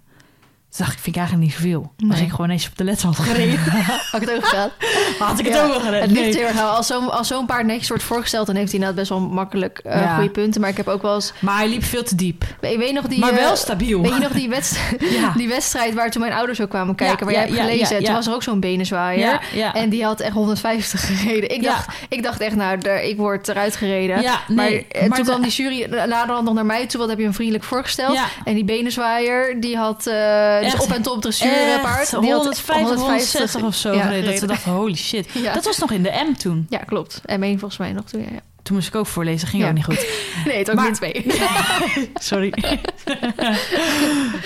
[0.76, 1.92] Toen dacht ik, vind ik eigenlijk niet zoveel.
[2.10, 3.58] Als ik gewoon eens op de let had gereden,
[4.12, 4.70] Had ik het ook gedaan?
[5.18, 6.00] had ik het Ja, ook wel gereden.
[6.00, 6.36] Het ligt Nee.
[6.36, 6.74] heel erg aan.
[6.76, 10.00] Als zo'n zo'n paard netjes wordt voorgesteld, dan heeft hij inderdaad best wel makkelijk eh,
[10.00, 10.14] Ja.
[10.14, 10.60] goede punten.
[10.60, 11.32] Maar ik heb ook wel eens...
[11.38, 12.44] Maar hij liep veel te diep.
[12.60, 13.18] Weet, nog die...
[13.18, 14.00] maar eh, wel stabiel.
[14.02, 15.32] Weet je nog die wedstrijd, Ja.
[15.36, 18.04] die wedstrijd waar toen mijn ouders ook kwamen kijken, waar jij hebt gelezen?
[18.04, 19.40] Toen was er ook zo'n benenzwaaier.
[19.72, 21.50] En die had echt 150 gereden.
[21.50, 24.16] Ik, dacht, ik dacht echt, nou, daar- ik word eruit gereden.
[24.16, 27.00] Nee, maar eh, maar toen kwam die jury naderhand nog naar mij toe.
[27.00, 28.18] Wat heb je hem vriendelijk voorgesteld?
[28.44, 32.00] En die benenzwaaier, die had eh dus op en top dressuurpaard.
[32.00, 34.02] Echt, Die had 150, 160 of zo ja.
[34.02, 34.48] Dat we gereden.
[34.48, 35.26] dachten, holy shit.
[35.32, 35.52] Ja.
[35.52, 36.66] Dat was nog in de M toen.
[36.68, 37.20] Ja, klopt.
[37.24, 38.20] En één volgens mij nog toen.
[38.20, 38.40] Ja.
[38.62, 39.68] Toen moest ik ook voorlezen, ging Ja.
[39.68, 40.06] ook niet goed.
[40.46, 41.26] Nee, het ook Maar- niet twee.
[42.14, 42.52] Sorry.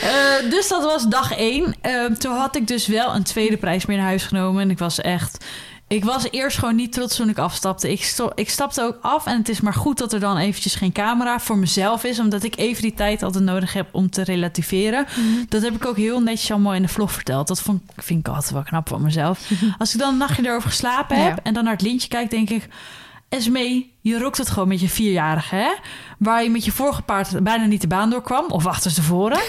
[0.02, 1.74] Eh, dus dat was dag één.
[1.80, 4.62] Eh, toen had ik dus wel een tweede prijs mee naar huis genomen.
[4.62, 5.44] En ik was echt...
[5.88, 7.92] Ik was eerst gewoon niet trots toen ik afstapte.
[7.92, 10.74] Ik, sto- ik stapte ook af en het is maar goed dat er dan eventjes
[10.74, 14.22] geen camera voor mezelf is, omdat ik even die tijd altijd nodig heb om te
[14.24, 15.06] relativeren.
[15.48, 17.48] Dat heb ik ook heel netjes allemaal in de vlog verteld.
[17.48, 19.50] Dat vond, vind ik altijd wel knap van mezelf.
[19.78, 21.42] Als ik dan een nachtje erover geslapen heb Ja.
[21.42, 22.68] en dan naar het lintje kijk, denk ik...
[23.28, 25.70] Esmee, je rokt het gewoon met je vierjarige, hè?
[26.18, 29.40] Waar je met je vorige paard bijna niet de baan doorkwam, of achterstevoren.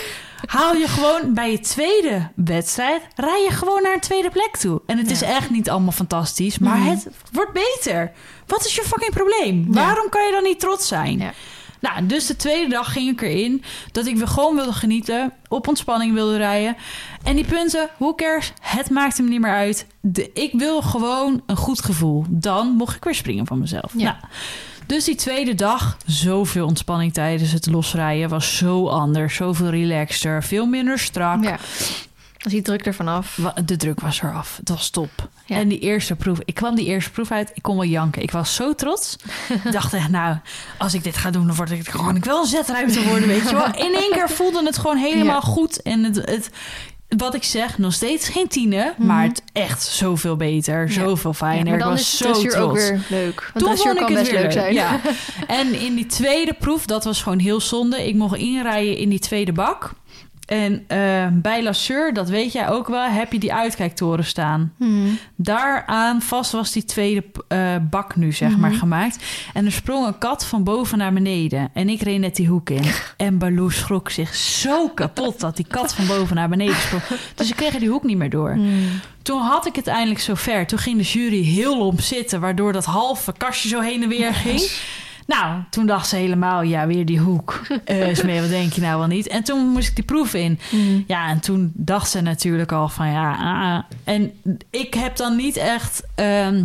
[0.45, 4.81] Haal je gewoon bij je tweede wedstrijd, rij je gewoon naar een tweede plek toe.
[4.85, 6.89] En het is echt niet allemaal fantastisch, maar Mhm.
[6.89, 8.11] het wordt beter.
[8.47, 9.65] Wat is je fucking probleem?
[9.67, 9.85] Ja.
[9.85, 11.19] Waarom kan je dan niet trots zijn?
[11.19, 11.33] Ja.
[11.79, 15.67] Nou, dus de tweede dag ging ik erin dat ik weer gewoon wilde genieten, op
[15.67, 16.77] ontspanning wilde rijden.
[17.23, 18.53] En die punten, who cares?
[18.61, 19.85] Het maakt hem niet meer uit.
[20.01, 22.25] De, ik wil gewoon een goed gevoel.
[22.29, 23.91] Dan mocht ik weer springen van mezelf.
[23.95, 24.03] Ja.
[24.03, 24.15] Nou,
[24.87, 30.65] dus die tweede dag, zoveel ontspanning tijdens het losrijden, was zo anders, zoveel relaxter, veel
[30.65, 31.43] minder strak.
[31.43, 31.57] Ja.
[32.37, 33.35] Zie je druk ervan af.
[33.35, 34.57] Wa- De druk was eraf.
[34.57, 35.29] Het was top.
[35.45, 35.55] Ja.
[35.55, 38.21] En die eerste proef, ik kwam die eerste proef uit, ik kon wel janken.
[38.21, 39.15] Ik was zo trots.
[39.63, 40.37] ik dacht echt, nou,
[40.77, 43.49] als ik dit ga doen, dan word ik gewoon ik wel een zetruimte worden, weet
[43.49, 43.65] je wel.
[43.87, 45.41] In één keer voelde het gewoon helemaal Ja.
[45.41, 45.81] goed.
[45.81, 46.49] En het, het,
[47.17, 49.07] wat ik zeg, nog steeds geen tienen, Mhm.
[49.07, 50.93] maar het echt zoveel beter, Ja.
[50.93, 51.69] zoveel Ja, fijner.
[51.69, 52.69] maar dan ik was is zo het dressuur trots.
[52.69, 53.49] ook weer leuk.
[53.53, 54.73] Want Toen vond ik kan het best weer leuk zijn.
[54.73, 54.99] Ja.
[55.47, 58.07] En in die tweede proef, dat was gewoon heel zonde.
[58.07, 59.91] Ik mocht inrijden in die tweede bak.
[60.47, 64.73] En eh, bij Lasseur, dat weet jij ook wel, heb je die uitkijktoren staan.
[64.77, 65.19] Hmm.
[65.35, 69.23] Daaraan vast was die tweede eh, bak nu, zeg maar, gemaakt.
[69.53, 71.69] En er sprong een kat van boven naar beneden.
[71.73, 72.83] En ik reed net die hoek in.
[73.17, 77.03] En Baloo schrok zich zo kapot dat die kat van boven naar beneden sprong.
[77.35, 78.51] Dus ik kreeg die hoek niet meer door.
[78.51, 78.99] Hmm.
[79.21, 80.67] Toen had ik het eindelijk zover.
[80.67, 84.33] Toen ging de jury heel lomp zitten, waardoor dat halve kastje zo heen en weer
[84.33, 84.69] ging.
[85.27, 87.61] Nou, toen dacht ze helemaal, ja, weer die hoek.
[87.85, 89.27] Eh Smee, wat denk je nou wel niet?
[89.27, 90.59] En toen moest ik die proef in.
[90.69, 91.03] Hmm.
[91.07, 93.31] Ja, en toen dacht ze natuurlijk al van ja.
[93.31, 93.83] ah, ah.
[94.03, 94.31] En
[94.69, 96.03] ik heb dan niet echt.
[96.15, 96.63] ehm,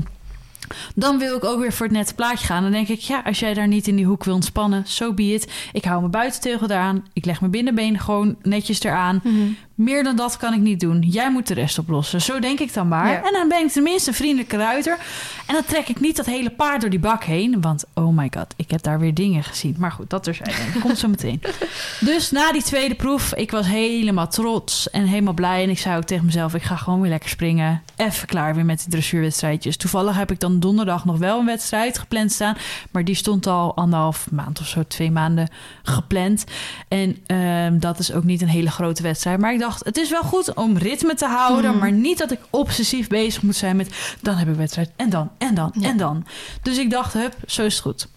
[0.94, 2.62] dan wil ik ook weer voor het nette plaatje gaan.
[2.62, 5.14] Dan denk ik, ja, als jij daar niet in die hoek wil ontspannen, zo so
[5.14, 5.52] be it.
[5.72, 7.04] Ik hou mijn buitenteugel eraan.
[7.12, 9.20] Ik leg mijn binnenbeen gewoon netjes eraan.
[9.22, 9.56] Hmm.
[9.74, 11.00] Meer dan dat kan ik niet doen.
[11.00, 12.20] Jij moet de rest oplossen.
[12.22, 13.08] Zo denk ik dan maar.
[13.08, 13.24] Ja.
[13.24, 14.98] En dan ben ik tenminste een vriendelijke ruiter.
[15.46, 17.60] En dan trek ik niet dat hele paard door die bak heen.
[17.60, 19.74] Want oh my god, ik heb daar weer dingen gezien.
[19.78, 20.52] Maar goed, dat terzijde.
[20.80, 21.40] Komt zo meteen.
[22.00, 25.62] Dus na die tweede proef, ik was helemaal trots en helemaal blij.
[25.62, 27.82] En ik zei ook tegen mezelf, ik ga gewoon weer lekker springen.
[27.96, 29.76] Even klaar weer met die dressuurwedstrijdjes.
[29.76, 32.56] Toevallig heb ik dan donderdag nog wel een wedstrijd gepland staan.
[32.90, 35.48] Maar die stond al anderhalf maand of zo, twee maanden
[35.82, 36.44] gepland.
[36.88, 39.38] En ehm, dat is ook niet een hele grote wedstrijd.
[39.38, 41.70] Maar ik dacht, het is wel goed om ritme te houden.
[41.70, 41.78] Mhm.
[41.80, 44.16] Maar niet dat ik obsessief bezig moet zijn met...
[44.20, 45.88] dan heb ik wedstrijd en dan, en dan, Ja.
[45.88, 46.26] en dan.
[46.62, 48.08] Dus ik dacht, hup, zo is het goed.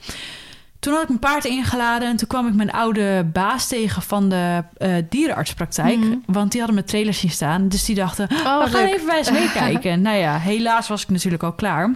[0.79, 4.29] Toen had ik mijn paard ingeladen en toen kwam ik mijn oude baas tegen van
[4.29, 5.97] de eh, dierenartspraktijk.
[5.97, 6.15] Mhm.
[6.25, 7.67] Want die hadden mijn trailer zien staan.
[7.67, 8.93] Dus die dachten, Oh, we gaan leuk.
[8.93, 10.01] even bij eens meekijken.
[10.07, 11.91] nou ja, helaas was ik natuurlijk al klaar.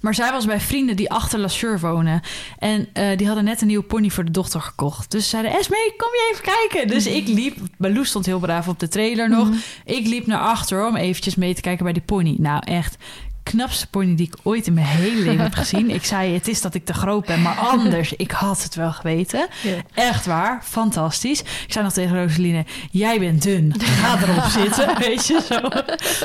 [0.00, 2.20] Maar zij was bij vrienden die achter Lasseur wonen.
[2.58, 5.10] En eh, die hadden net een nieuwe pony voor de dochter gekocht.
[5.10, 6.88] Dus ze zeiden, Esmee, kom je even kijken?
[6.88, 9.48] Dus ik liep, Baloo stond heel braaf op de trailer nog.
[9.48, 9.58] Mhm.
[9.84, 12.36] Ik liep naar achter om eventjes mee te kijken bij die pony.
[12.38, 12.96] Nou, echt
[13.44, 15.90] knapste pony die ik ooit in mijn hele leven heb gezien.
[15.90, 18.12] Ik zei, het is dat ik te groot ben, maar anders.
[18.12, 19.46] Ik had het wel geweten.
[19.94, 21.40] Echt waar, fantastisch.
[21.40, 23.74] Ik zei nog tegen Roseline, jij bent dun.
[23.78, 25.60] Ga erop zitten, weet je zo.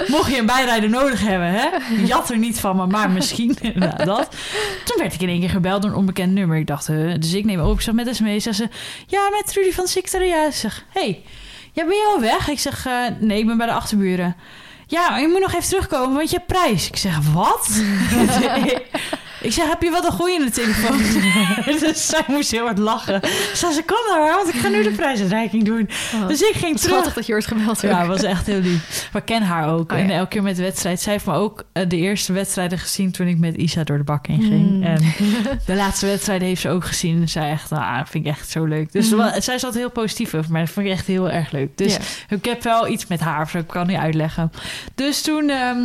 [0.08, 1.68] Mocht je een bijrijder nodig hebben, hè?
[2.06, 3.58] Jat er niet van me, maar misschien.
[3.74, 4.36] nou, dat.
[4.86, 6.58] Toen werd ik in één keer gebeld door een onbekend nummer.
[6.58, 7.16] Ik dacht, huh?
[7.20, 7.74] dus ik neem op.
[7.74, 8.40] Ik zag met SME.
[8.40, 8.68] Zeg ze,
[9.08, 10.48] ja, met Trudy van Secretariaat.
[10.48, 11.24] Ik zeg, hey,
[11.72, 12.48] ja, ben je al weg?
[12.48, 14.36] Ik zeg, eh, nee, ik ben bij de achterburen.
[14.90, 16.88] Ja, je moet nog even terugkomen, want je hebt prijs.
[16.88, 17.70] Ik zeg, wat?
[19.42, 20.98] ik zeg, heb je wat een goeie in de telefoon?
[21.80, 23.16] dus zij moest heel hard lachen.
[23.16, 25.90] Ik zei, ze kan nou, want ik ga nu de prijsuitreiking doen.
[26.16, 26.28] Oh.
[26.28, 26.94] Dus ik ging terug.
[26.96, 27.82] Schattig dat je wordt gebeld.
[27.82, 29.10] Ja, was echt heel lief.
[29.14, 29.92] Maar ken haar ook.
[29.92, 31.02] Oh, en elke keer met de wedstrijd.
[31.02, 34.04] Zij heeft me ook eh, de eerste wedstrijden gezien toen ik met Isa door de
[34.04, 34.70] bak heen ging.
[34.70, 34.84] Mm.
[34.84, 35.02] En
[35.66, 37.22] de laatste wedstrijd heeft ze ook gezien.
[37.22, 38.92] En zij echt, ah, vind ik echt zo leuk.
[38.92, 39.18] Dus Mm.
[39.18, 40.62] wel- zij zat heel positief over mij.
[40.62, 41.78] Dat vond ik echt heel erg leuk.
[41.78, 42.36] Dus Ja.
[42.36, 44.52] ik heb wel iets met haar, of zo, ik kan niet uitleggen.
[44.96, 45.78] Dus toen ehm,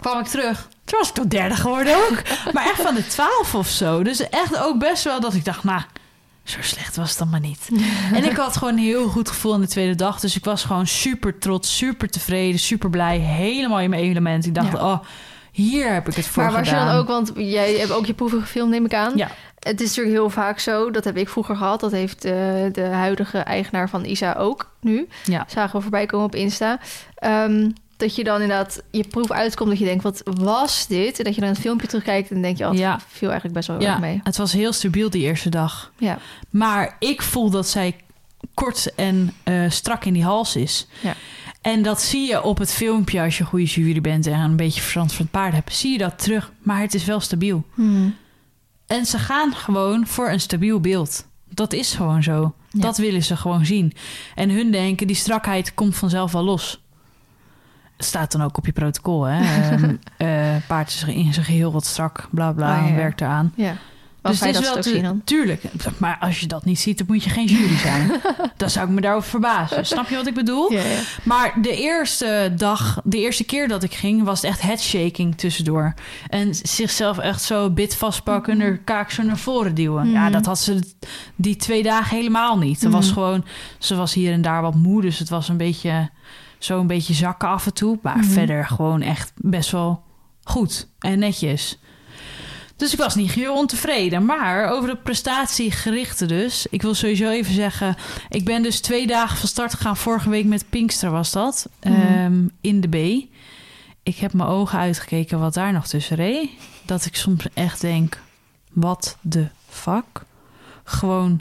[0.00, 0.68] kwam ik terug.
[0.88, 2.22] Toen was ik tot derde geworden ook.
[2.54, 4.02] maar echt van de twaalf of zo.
[4.02, 5.80] Dus echt ook best wel dat ik dacht, nou,
[6.44, 7.68] zo slecht was het dan maar niet.
[8.14, 10.20] en ik had gewoon een heel goed gevoel aan de tweede dag.
[10.20, 13.18] Dus ik was gewoon super trots, super tevreden, super blij.
[13.18, 14.46] Helemaal in mijn element.
[14.46, 14.90] Ik dacht, Ja.
[14.90, 14.98] oh,
[15.52, 18.14] hier heb ik het voor Maar was je dan ook, want jij hebt ook je
[18.14, 19.12] proeven gefilmd, neem ik aan.
[19.16, 19.30] Ja.
[19.58, 21.80] Het is natuurlijk heel vaak zo, dat heb ik vroeger gehad.
[21.80, 22.32] Dat heeft eh,
[22.72, 25.08] de huidige eigenaar van Isa ook nu.
[25.24, 25.44] Ja.
[25.48, 26.78] Zagen we voorbij komen op Insta.
[27.14, 31.18] Ehm, dat je dan inderdaad je proef uitkomt, dat je denkt, wat was dit?
[31.18, 33.00] En dat je dan het filmpje terugkijkt en dan denk je, oh, Ja.
[33.08, 34.20] viel eigenlijk best wel Ja, mee.
[34.22, 35.92] het was heel stabiel die eerste dag.
[35.98, 36.18] Ja.
[36.50, 37.96] Maar ik voel dat zij
[38.54, 40.86] kort en eh, strak in die hals is.
[41.00, 41.14] Ja.
[41.60, 44.56] En dat zie je op het filmpje als je een goede jury bent en een
[44.56, 45.74] beetje verstand van het paard hebt.
[45.74, 47.64] Zie je dat terug, maar het is wel stabiel.
[47.74, 48.16] Hmm.
[48.86, 51.26] En ze gaan gewoon voor een stabiel beeld.
[51.48, 52.54] Dat is gewoon zo.
[52.70, 52.80] Ja.
[52.80, 53.92] Dat willen ze gewoon zien.
[54.34, 56.82] En hun denken, die strakheid komt vanzelf wel los.
[57.98, 59.40] Staat dan ook op je protocol, hè?
[59.70, 62.94] Ehm, eh, paard is in zijn geheel wat strak, bla bla, Oh, ja.
[62.94, 63.52] werkt eraan.
[63.56, 63.76] Ja.
[64.22, 65.20] Dus het dat is wel ook zien te- dan.
[65.24, 65.62] Tuurlijk,
[65.98, 68.10] maar als je dat niet ziet, dan moet je geen jury zijn.
[68.56, 69.86] dan zou ik me daarover verbazen.
[69.86, 70.72] Snap je wat ik bedoel?
[70.72, 70.98] Ja, ja.
[71.22, 75.94] Maar de eerste dag, de eerste keer dat ik ging, was het echt headshaking tussendoor.
[76.28, 80.10] En zichzelf echt zo bit vastpakken en er kaak zo naar voren duwen.
[80.10, 80.32] Ja, Mhm.
[80.32, 80.80] dat had ze
[81.36, 82.80] die twee dagen helemaal niet.
[82.82, 83.14] Het was Mhm.
[83.14, 83.44] gewoon,
[83.78, 86.10] ze was hier en daar wat moe, dus het was een beetje
[86.58, 87.98] zo een beetje zakken af en toe.
[88.02, 88.26] Maar Mhm.
[88.28, 90.02] verder gewoon echt best wel
[90.42, 91.78] goed en netjes.
[92.76, 94.24] Dus ik was niet heel ontevreden.
[94.24, 96.66] Maar over de prestatiegerichte dus.
[96.70, 97.96] Ik wil sowieso even zeggen...
[98.28, 99.96] Ik ben dus twee dagen van start gegaan.
[99.96, 101.68] Vorige week met Pinkster was dat.
[101.82, 101.92] Mhm.
[101.94, 103.26] ehm, in de B.
[104.02, 106.50] Ik heb mijn ogen uitgekeken wat daar nog tussen reed.
[106.84, 108.20] Dat ik soms echt denk...
[108.72, 110.22] Wat de fuck?
[110.84, 111.40] Gewoon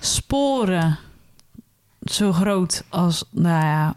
[0.00, 0.98] sporen
[2.04, 3.24] zo groot als...
[3.30, 3.94] Nou ja,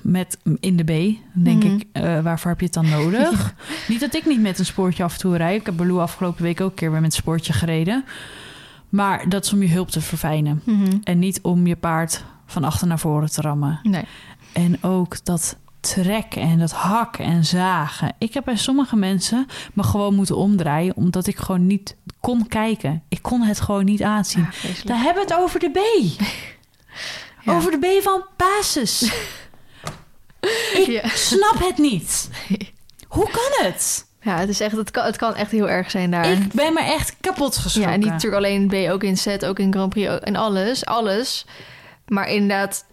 [0.00, 1.74] met in de B, denk Mhm.
[1.74, 1.84] ik.
[1.92, 3.54] eh, waarvoor heb je het dan nodig?
[3.88, 5.60] Niet dat ik niet met een spoortje af en toe rijd.
[5.60, 8.04] Ik heb Baloo afgelopen week ook een keer weer met een spoortje gereden.
[8.88, 10.62] Maar dat is om je hulp te verfijnen.
[10.64, 10.96] Mhm.
[11.02, 13.80] En niet om je paard van achter naar voren te rammen.
[13.82, 14.04] Nee.
[14.52, 18.12] En ook dat trekken en dat hakken en zagen.
[18.18, 20.96] Ik heb bij sommige mensen me gewoon moeten omdraaien...
[20.96, 23.02] omdat ik gewoon niet kon kijken.
[23.08, 24.46] Ik kon het gewoon niet aanzien.
[24.52, 24.86] Vreselijk.
[24.86, 25.78] Dan hebben we het over de B.
[27.44, 27.54] Ja.
[27.56, 29.12] Over de B van basis.
[30.80, 31.08] ik Ja.
[31.08, 32.28] snap het niet.
[33.08, 34.06] Hoe kan het?
[34.22, 36.30] Ja, het, is echt, het, kan, het kan echt heel erg zijn daar.
[36.30, 37.82] Ik ben me echt kapot geschrokken.
[37.82, 40.20] ja, en niet natuurlijk alleen in B, ook in set, ook in Grand Prix ook-
[40.20, 40.84] en alles.
[40.86, 41.46] Alles.
[42.08, 42.84] Maar inderdaad,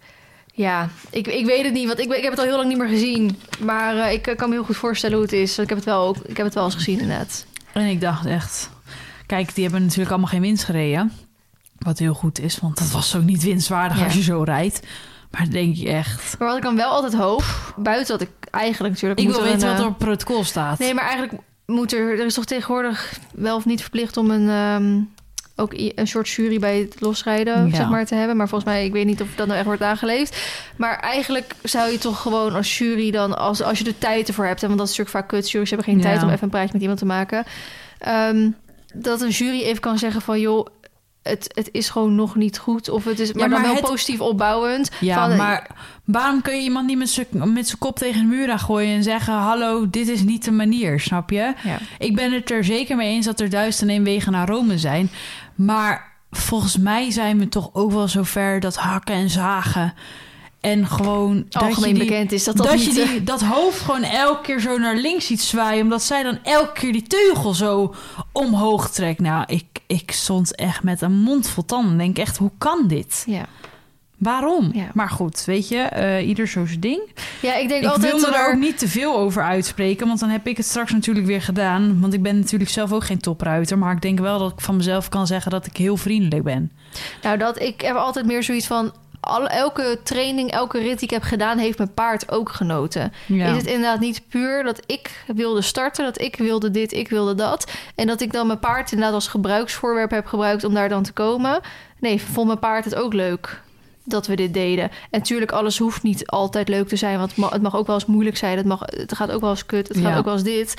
[0.54, 2.78] ja, ik, ik weet het niet, want ik, ik heb het al heel lang niet
[2.78, 3.40] meer gezien.
[3.60, 5.56] Maar eh, ik eh, kan me heel goed voorstellen hoe het is.
[5.56, 7.46] Want ik heb het wel, ook, ik heb het wel eens gezien inderdaad.
[7.74, 8.70] En ik dacht echt...
[9.26, 11.12] Kijk, die hebben natuurlijk allemaal geen winst gereden.
[11.78, 14.04] Wat heel goed is, want dat was ook niet winstwaardig Ja.
[14.04, 14.80] als je zo rijdt.
[15.32, 16.36] Maar denk je echt...
[16.40, 17.44] Maar wat ik dan wel altijd hoop,
[17.78, 19.20] buiten dat ik eigenlijk natuurlijk...
[19.22, 20.80] Ik moet wil weten een, wat er op protocol staat.
[20.80, 22.20] Nee, maar eigenlijk moet er...
[22.20, 24.50] Er is toch tegenwoordig wel of niet verplicht om een...
[24.50, 25.00] ehm,
[25.56, 27.76] ook een soort jury bij het losrijden, Ja.
[27.76, 28.38] zeg maar, te hebben.
[28.38, 30.38] Maar volgens mij, ik weet niet of dat nou echt wordt aangeleefd.
[30.76, 33.38] Maar eigenlijk zou je toch gewoon als jury dan...
[33.38, 34.62] Als, als je de tijd ervoor hebt...
[34.62, 35.52] hè, want dat is natuurlijk vaak kut.
[35.52, 36.04] Juries hebben geen Ja.
[36.04, 37.44] tijd om even een praatje met iemand te maken.
[37.98, 38.50] ehm,
[38.94, 40.40] dat een jury even kan zeggen van...
[40.40, 40.66] joh,
[41.24, 42.90] het, het is gewoon nog niet goed.
[42.90, 44.90] Of het is maar, maar dan wel het- positief opbouwend.
[45.00, 45.70] Ja, van, maar
[46.06, 47.10] waarom kun je iemand niet met
[47.68, 51.00] zijn kop tegen de muur aan gooien en zeggen: Hallo, dit is niet de manier,
[51.00, 51.54] snap je?
[51.64, 51.78] Ja.
[51.98, 55.10] Ik ben het er zeker mee eens dat er duizend en wegen naar Rome zijn.
[55.56, 59.94] Maar volgens mij zijn we toch ook wel zover dat hakken en zagen.
[60.62, 64.42] En gewoon algemeen die, bekend is dat dat, je eh, die, dat hoofd gewoon elke
[64.42, 65.84] keer zo naar links ziet zwaaien.
[65.84, 67.96] Omdat zij dan elke keer die teugel zo
[68.32, 69.20] omhoog trekt.
[69.20, 71.98] Nou, ik, ik stond echt met een mond vol tanden.
[71.98, 73.24] Denk echt, hoe kan dit?
[73.28, 73.46] ja.
[74.18, 74.70] Waarom?
[74.74, 74.88] Ja.
[74.94, 77.02] Maar goed, weet je, eh, ieder zo zijn ding.
[77.42, 78.12] ja, ik denk Ik altijd...
[78.12, 80.92] wil me er- ook niet te veel over uitspreken, want dan heb ik het straks
[80.92, 82.00] natuurlijk weer gedaan.
[82.02, 84.76] Want ik ben natuurlijk zelf ook geen topruiter, maar ik denk wel dat ik van
[84.76, 86.72] mezelf kan zeggen dat ik heel vriendelijk ben.
[87.22, 88.92] Nou, dat ik heb altijd meer zoiets van...
[89.22, 91.58] Alle, elke training, elke rit die ik heb gedaan...
[91.58, 93.14] heeft mijn paard ook genoten.
[93.26, 93.46] Ja.
[93.46, 96.06] Is het inderdaad niet puur dat ik wilde starten...
[96.06, 97.72] dat ik wilde dit, ik wilde dat...
[97.96, 100.64] en dat ik dan mijn paard inderdaad als gebruiksvoorwerp heb gebruikt...
[100.64, 101.60] om daar dan te komen?
[102.00, 103.62] Nee, vond mijn paard het ook leuk
[104.04, 104.84] dat we dit deden.
[104.84, 107.18] En natuurlijk, alles hoeft niet altijd leuk te zijn...
[107.18, 108.58] want het mag, ook wel eens moeilijk zijn.
[108.58, 110.18] Het, mag, het gaat ook wel eens kut, het gaat Ja.
[110.18, 110.74] ook wel eens dit.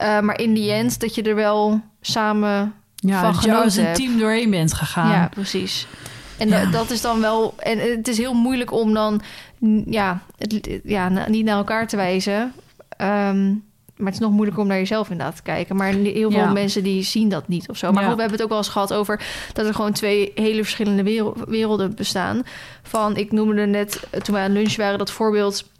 [0.00, 3.58] Uh, maar in die end, dat je er wel samen ja, van dat je als
[3.58, 3.96] genoten een hebt.
[3.98, 5.10] team doorheen bent gegaan.
[5.10, 5.86] Ja, precies.
[6.38, 6.62] En Ja.
[6.62, 7.54] dat, dat is dan wel.
[7.58, 9.20] En het is heel moeilijk om dan
[9.86, 12.52] ja, het, ja niet naar elkaar te wijzen.
[12.96, 13.46] Ehm,
[13.96, 15.76] maar het is nog moeilijker om naar jezelf inderdaad te kijken.
[15.76, 16.52] Maar heel veel Ja.
[16.52, 17.92] mensen die zien dat niet of zo.
[17.92, 18.06] Maar Ja.
[18.08, 19.20] goed, we hebben het ook wel eens gehad over
[19.52, 22.42] dat er gewoon twee hele verschillende werel- werelden bestaan.
[22.82, 25.72] Van, ik noemde net eh, toen we aan lunch waren dat voorbeeld.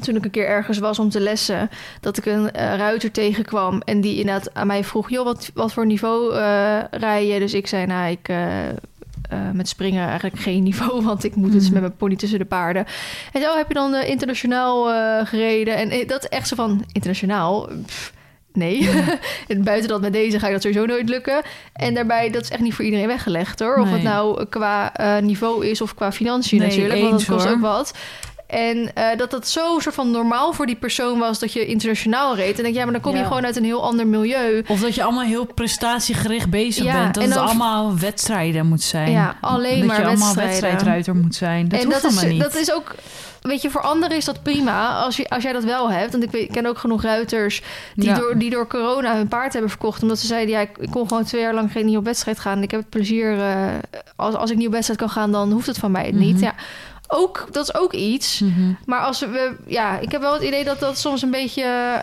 [0.00, 1.70] Toen ik een keer ergens was om te lessen,
[2.00, 5.72] dat ik een eh, ruiter tegenkwam en die inderdaad aan mij vroeg: joh, wat, wat
[5.72, 7.38] voor niveau eh rij je?
[7.38, 8.28] Dus ik zei: Nou, ik
[9.30, 11.72] eh, met springen eigenlijk geen niveau, want ik moet dus Mhm.
[11.72, 12.86] met mijn pony tussen de paarden.
[13.32, 15.76] En zo heb je dan eh, internationaal eh, gereden.
[15.76, 17.68] En dat is echt zo van internationaal.
[17.86, 18.12] Pff,
[18.52, 18.90] nee,
[19.48, 21.42] En buiten dat met deze ga je dat sowieso nooit lukken.
[21.72, 23.76] En daarbij, dat is echt niet voor iedereen weggelegd hoor.
[23.76, 27.44] Of het nou qua niveau is of qua financiën Nee, natuurlijk, want dat eens, kost
[27.44, 27.54] hoor.
[27.54, 27.94] ook wat.
[28.46, 32.36] En eh, dat dat zo soort van normaal voor die persoon was dat je internationaal
[32.36, 32.56] reed.
[32.56, 33.26] En denk ja, maar dan kom je Ja.
[33.26, 34.64] gewoon uit een heel ander milieu.
[34.68, 37.14] Of dat je allemaal heel prestatiegericht bezig Ja, bent.
[37.14, 39.10] Dat het allemaal wedstrijden moet zijn.
[39.10, 41.68] Ja, alleen dat maar je allemaal wedstrijdruiter moet zijn.
[41.68, 42.42] Dat en hoeft dat is, allemaal niet.
[42.42, 42.94] dat is ook,
[43.42, 46.12] weet je, voor anderen is dat prima als, je, als jij dat wel hebt.
[46.12, 47.62] Want ik, weet, ik ken ook genoeg ruiters
[47.94, 48.14] die, Ja.
[48.14, 50.02] door, die door corona hun paard hebben verkocht.
[50.02, 52.38] Omdat ze zeiden, ja, ik, ik kon gewoon twee jaar lang geen niet op wedstrijd
[52.38, 52.56] gaan.
[52.56, 53.66] En ik heb het plezier, eh,
[54.16, 56.34] als, als ik niet op wedstrijd kan gaan, dan hoeft het van mij niet.
[56.34, 56.44] Mhm.
[56.44, 56.54] Ja,
[57.08, 58.40] ook, dat is ook iets.
[58.40, 58.72] Mhm.
[58.86, 62.02] Maar als we, ja, ik heb wel het idee dat dat soms een beetje.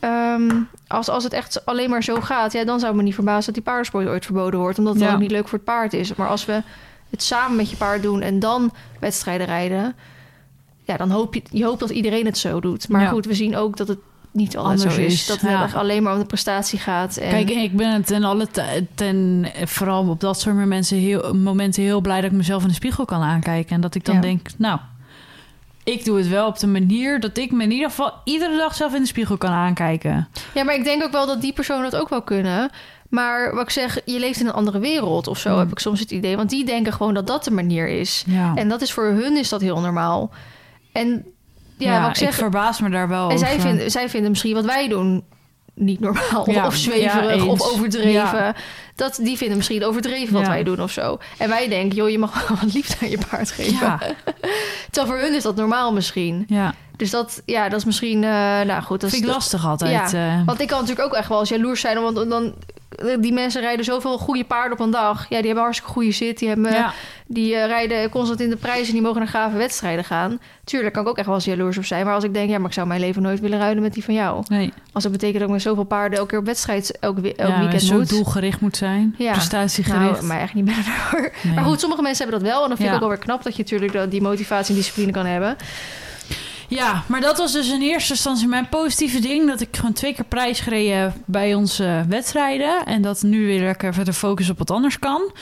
[0.00, 0.50] ehm,
[0.86, 3.44] als, als het echt alleen maar zo gaat, ja, dan zou het me niet verbazen
[3.44, 4.78] dat die paardensport ooit verboden wordt.
[4.78, 5.12] Omdat het Ja.
[5.12, 6.14] ook niet leuk voor het paard is.
[6.14, 6.62] Maar als we
[7.10, 9.94] het samen met je paard doen en dan wedstrijden rijden,
[10.84, 12.88] ja, dan hoop je, je hoopt dat iedereen het zo doet.
[12.88, 13.08] Maar Ja.
[13.08, 13.98] goed, we zien ook dat het
[14.36, 15.12] niet altijd Anders zo is.
[15.12, 15.62] is, Dat het ja.
[15.62, 17.16] echt alleen maar om de prestatie gaat.
[17.16, 18.46] En, Kijk, ik ben ten alle
[18.94, 22.74] ten vooral op dat soort momenten heel, momenten heel blij dat ik mezelf in de
[22.74, 23.74] spiegel kan aankijken.
[23.74, 24.20] En dat ik dan Ja.
[24.20, 24.78] denk, nou,
[25.84, 28.74] ik doe het wel op de manier dat ik me in ieder geval iedere dag
[28.74, 30.28] zelf in de spiegel kan aankijken.
[30.54, 32.70] Ja, maar ik denk ook wel dat die personen dat ook wel kunnen.
[33.08, 35.58] Maar wat ik zeg, je leeft in een andere wereld of zo, Hmm.
[35.58, 36.36] heb ik soms het idee.
[36.36, 38.24] Want die denken gewoon dat dat de manier is.
[38.26, 40.30] Ja, En dat is voor hun is dat heel normaal.
[40.92, 41.24] En
[41.78, 44.64] ja, wat ik zeg, verbaas me daar wel en zij vinden, zij vinden misschien wat
[44.64, 45.24] wij doen
[45.76, 46.50] niet normaal.
[46.50, 48.12] Ja, of zweverig ja, of overdreven.
[48.12, 48.54] Ja.
[48.94, 51.18] Dat, die vinden misschien overdreven wat wij doen of zo.
[51.38, 53.98] En wij denken, joh, je mag wel wat liefde aan je paard geven.
[54.90, 56.44] Terwijl voor hun is dat normaal misschien.
[56.48, 56.74] ja.
[56.96, 58.24] Dus dat, ja, dat is misschien...
[58.24, 58.30] eh,
[58.60, 60.10] nou goed, dat vind ik lastig altijd.
[60.10, 60.46] Ja, eh.
[60.46, 62.00] Want ik kan natuurlijk ook echt wel eens jaloers zijn.
[62.00, 62.54] Want dan,
[63.20, 65.20] die mensen rijden zoveel goede paarden op een dag.
[65.28, 66.38] Ja, die hebben hartstikke goede zit.
[66.38, 66.92] Die, hebben, ja.
[67.26, 68.92] die eh, rijden constant in de prijzen.
[68.92, 70.40] Die mogen naar gave wedstrijden gaan.
[70.64, 72.04] Tuurlijk kan ik ook echt wel eens jaloers op zijn.
[72.04, 74.04] Maar als ik denk, ja, maar ik zou mijn leven nooit willen ruilen met die
[74.04, 74.44] van jou.
[74.48, 74.72] Nee.
[74.92, 77.58] Als dat betekent dat ik met zoveel paarden elke keer op wedstrijd, elk, elk ja,
[77.58, 78.08] weekend zo moet.
[78.08, 79.14] doelgericht moet zijn.
[79.18, 79.32] Ja.
[79.32, 80.12] Prestatiegericht.
[80.12, 81.32] Nou, maar echt niet meer hoor.
[81.42, 81.54] Nee.
[81.54, 82.62] Maar goed, sommige mensen hebben dat wel.
[82.62, 85.12] En dan vind ik ook wel weer knap dat je natuurlijk die motivatie en discipline
[85.12, 85.56] kan hebben.
[86.68, 89.46] Ja, maar dat was dus in eerste instantie mijn positieve ding.
[89.46, 92.84] Dat ik gewoon twee keer prijs gereden bij onze wedstrijden.
[92.84, 95.32] En dat nu weer lekker verder focus op wat anders kan.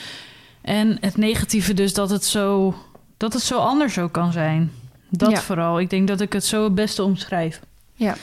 [0.61, 2.75] En het negatieve dus dat het zo,
[3.17, 4.71] dat het zo anders ook kan zijn.
[5.09, 5.41] Dat Ja.
[5.41, 5.79] vooral.
[5.79, 7.59] Ik denk dat ik het zo het beste omschrijf.
[7.93, 8.15] Ja.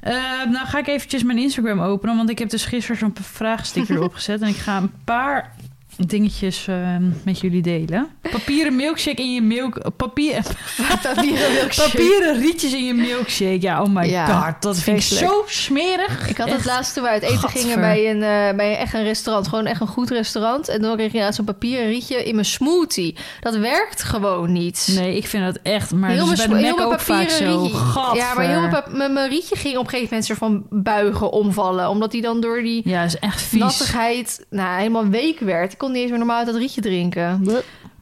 [0.00, 0.12] Eh,
[0.50, 2.16] nou ga ik eventjes mijn Instagram openen.
[2.16, 4.40] Want ik heb dus gisteren zo'n vraagsticker erop gezet.
[4.40, 5.53] En ik ga een paar
[5.96, 6.76] dingetjes eh,
[7.24, 8.08] met jullie delen.
[8.30, 9.96] Papieren milkshake in je milk...
[9.96, 10.42] Papier,
[11.02, 11.90] Papieren milkshake.
[11.90, 13.60] Papieren rietjes in je milkshake.
[13.60, 14.62] Ja, oh my Ja, god.
[14.62, 16.28] Dat vind ik zo smerig.
[16.28, 16.66] Ik had het Echt.
[16.66, 19.48] laatst toen we uit eten gingen bij een, eh, bij echt een restaurant.
[19.48, 20.68] Gewoon echt een goed restaurant.
[20.68, 23.16] En dan kreeg je inderdaad zo'n papieren rietje in mijn smoothie.
[23.40, 24.88] Dat werkt gewoon niet.
[24.94, 25.92] Nee, ik vind dat echt...
[25.92, 28.14] Maar heel mijn, bij de heel Mac mijn ook vaak papieren zo.
[28.14, 31.30] Ja, maar heel mijn, pap- mijn, mijn rietje ging op een gegeven moment van buigen,
[31.32, 31.88] omvallen.
[31.88, 33.60] Omdat die dan door die Ja, is echt vies.
[33.60, 35.72] nattigheid nou, helemaal week werd.
[35.72, 37.46] Ik kon niet eens meer normaal uit dat rietje drinken.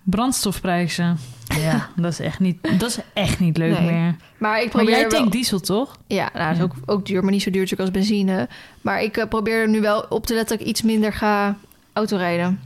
[0.03, 1.19] Brandstofprijzen.
[1.47, 3.91] Ja, dat is echt niet, dat is echt niet leuk Nee.
[3.93, 4.17] meer.
[4.39, 5.31] Maar ik Maar probeer jij wel...
[5.31, 5.97] diesel, toch?
[6.07, 6.63] Ja, nou, dat is Ja.
[6.65, 8.49] ook, ook duur, maar niet zo duur natuurlijk als benzine.
[8.81, 11.57] Maar ik eh, probeer er nu wel op te letten dat ik iets minder ga
[11.93, 12.61] autorijden.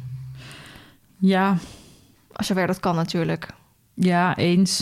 [1.19, 1.57] Ja,
[2.33, 3.47] Als zover dat kan natuurlijk.
[3.95, 4.81] ja, eens.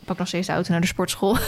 [0.00, 1.36] Ik pak nog steeds de auto naar de sportschool.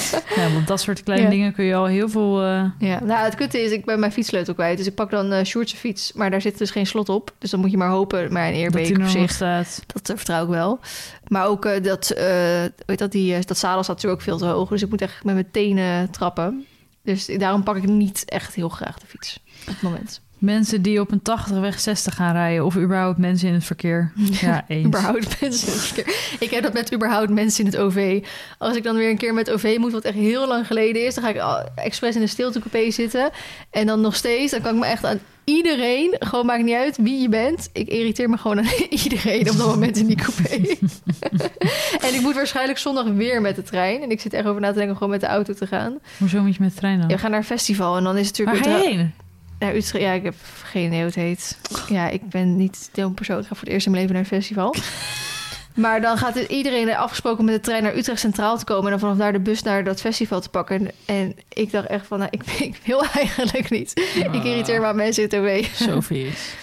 [0.36, 1.30] Ja, want dat soort kleine Ja.
[1.30, 2.42] dingen kun je al heel veel...
[2.42, 4.76] eh, Ja, nou het kutte is, ik ben mijn fietssleutel kwijt.
[4.78, 7.34] Dus ik pak dan eh Sjoerdse fiets, maar daar zit dus geen slot op.
[7.38, 9.82] Dus dan moet je maar hopen, maar een eerbeek op zich, staat.
[9.86, 10.80] dat eh, vertrouw ik wel.
[11.26, 12.08] Maar ook dat,
[12.86, 14.68] weet dat, die, dat zadel staat natuurlijk ook veel te hoog.
[14.68, 16.64] Dus ik moet echt met mijn tenen trappen.
[17.02, 20.20] Dus daarom pak ik niet echt heel graag de fiets op het moment.
[20.38, 22.64] Mensen die op een 80 weg 60 gaan rijden.
[22.64, 24.12] Of überhaupt mensen in het verkeer.
[24.40, 24.86] Ja, eens.
[24.86, 26.14] Überhaupt mensen in het verkeer.
[26.40, 28.24] Ik heb dat met überhaupt mensen in het OV.
[28.58, 31.14] Als ik dan weer een keer met OV moet, wat echt heel lang geleden is...
[31.14, 33.30] dan ga ik al- expres in de stiltecoupé zitten.
[33.70, 36.16] En dan nog steeds, dan kan ik me echt aan iedereen...
[36.18, 37.68] gewoon maakt niet uit wie je bent.
[37.72, 38.66] Ik irriteer me gewoon aan
[39.04, 40.76] iedereen op dat moment in die coupé.
[42.06, 44.02] en ik moet waarschijnlijk zondag weer met de trein.
[44.02, 45.98] En ik zit echt over na te denken om gewoon met de auto te gaan.
[46.18, 47.08] Hoezo moet je met de trein dan?
[47.08, 48.76] Ja, we gaan naar een festival en dan is het Waar natuurlijk...
[48.76, 49.12] ga je weer heen?
[49.58, 50.04] Naar Utrecht.
[50.04, 51.58] Ja, ik heb geen idee hoe het heet.
[51.88, 53.38] Ja, ik ben niet zo'n persoon.
[53.38, 54.74] Ik ga voor het eerst in mijn leven naar een festival.
[55.74, 58.84] Maar dan gaat het iedereen afgesproken met de trein naar Utrecht Centraal te komen...
[58.84, 60.76] en dan vanaf daar de bus naar dat festival te pakken.
[60.80, 63.92] En, en ik dacht echt van, nou, ik, ik wil eigenlijk niet.
[64.32, 65.64] Ik irriteer me aan mensen in.
[65.74, 66.54] Zo vies.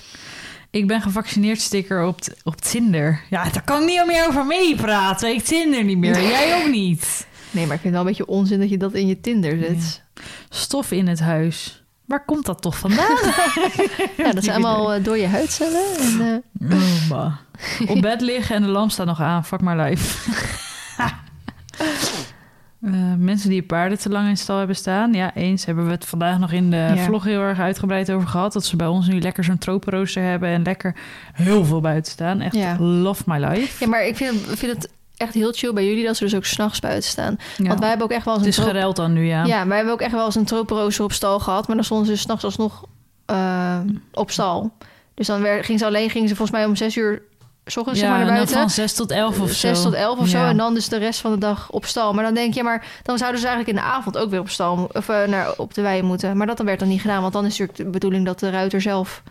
[0.69, 3.21] Ik ben gevaccineerd sticker op, t- op Tinder.
[3.29, 5.29] Ja, daar kan ik niet meer over meepraten.
[5.29, 6.21] Ik Tinder niet meer.
[6.21, 7.27] Jij ook niet.
[7.51, 9.57] Nee, maar ik vind het wel een beetje onzin dat je dat in je Tinder
[9.59, 10.01] zet.
[10.49, 11.83] Stof in het huis.
[12.05, 13.17] Waar komt dat toch vandaan?
[14.17, 15.83] Ja, dat zijn allemaal uh, dode huidcellen.
[15.99, 17.11] En, uh...
[17.11, 17.35] Oh.
[17.95, 19.45] Op bed liggen en de lamp staat nog aan.
[19.45, 20.31] Fuck my life.
[22.81, 25.13] Uh, mensen die paarden te lang in stal hebben staan.
[25.13, 26.97] Ja, eens hebben we het vandaag nog in de Ja.
[26.97, 28.53] vlog heel erg uitgebreid over gehad.
[28.53, 30.95] Dat ze bij ons nu lekker zo'n tropenrooster hebben en lekker
[31.33, 32.41] heel veel buiten staan.
[32.41, 32.75] Echt Ja.
[32.79, 33.83] love my life.
[33.83, 36.45] Ja, maar ik vind, vind het echt heel chill bij jullie dat ze dus ook
[36.45, 37.37] s'nachts buiten staan.
[37.57, 37.67] Ja.
[37.67, 39.43] Want wij hebben ook echt wel eens het een is gereld dan nu, ja.
[39.43, 41.67] Ja, wij hebben ook echt wel eens een tropenrooster op stal gehad.
[41.67, 42.85] Maar dan stonden ze s'nachts alsnog
[43.25, 43.79] eh,
[44.13, 44.71] op stal.
[45.13, 47.21] Dus dan werd, ging ze alleen, gingen ze volgens mij om zes uur...
[47.65, 48.57] S ochtends zeg maar naar buiten.
[48.57, 49.53] van 6 tot 11 of zo.
[49.53, 50.37] 6 tot 11 of zo.
[50.37, 50.49] Ja.
[50.49, 52.13] En dan dus de rest van de dag op stal.
[52.13, 54.49] Maar dan denk je, maar dan zouden ze eigenlijk in de avond ook weer op
[54.49, 56.37] stal of eh, naar, op de wei moeten.
[56.37, 57.21] Maar dat dan werd dan niet gedaan.
[57.21, 59.23] Want dan is natuurlijk de bedoeling dat de ruiter zelf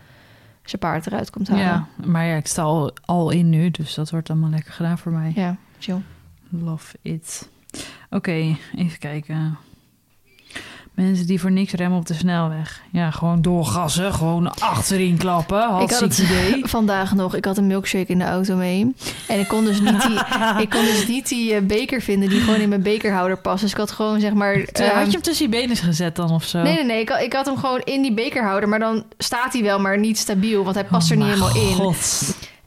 [0.64, 1.64] zijn paard eruit komt halen.
[1.64, 4.98] Ja, maar ja, ik sta al, al in nu, dus dat wordt allemaal lekker gedaan
[4.98, 5.32] voor mij.
[5.34, 6.02] ja chill.
[6.48, 7.48] Love it.
[8.10, 9.58] Oké, even kijken.
[10.94, 12.82] Mensen die voor niks remmen op de snelweg.
[12.92, 15.80] Ja, gewoon doorgassen, gewoon achterin klappen.
[15.80, 16.66] Ik had het idee.
[16.76, 17.34] vandaag nog.
[17.34, 18.94] Ik had een milkshake in de auto mee.
[19.28, 20.18] En ik kon dus niet die,
[20.64, 23.60] ik kon dus niet die eh, beker vinden die gewoon in mijn bekerhouder past.
[23.60, 24.58] Dus ik had gewoon zeg maar...
[24.58, 26.62] Had ehm, je hem tussen je benen gezet dan of zo?
[26.62, 27.00] Nee, nee, nee.
[27.00, 28.68] Ik had, ik had hem gewoon in die bekerhouder.
[28.68, 30.64] Maar dan staat hij wel, maar niet stabiel.
[30.64, 31.94] Want hij past er niet Oh helemaal in.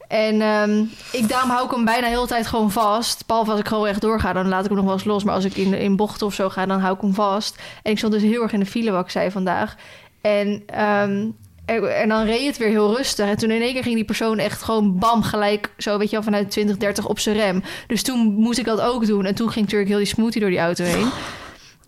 [0.08, 3.26] En ehm, ik, daarom hou ik hem bijna de hele tijd gewoon vast.
[3.26, 5.24] Behalve als ik gewoon echt doorga, dan laat ik hem nog wel eens los.
[5.24, 7.58] Maar als ik in, in bochten of zo ga, dan hou ik hem vast.
[7.82, 9.76] En ik stond dus heel erg in de file, wat ik zei vandaag.
[10.20, 11.26] En, ehm,
[11.64, 13.28] en, en dan reed het weer heel rustig.
[13.28, 16.16] En toen in één keer ging die persoon echt gewoon bam, gelijk zo, weet je
[16.16, 17.62] wel, vanuit 20, 30 op zijn rem.
[17.86, 19.24] Dus toen moest ik dat ook doen.
[19.24, 21.08] En toen ging natuurlijk heel die smoothie door die auto heen.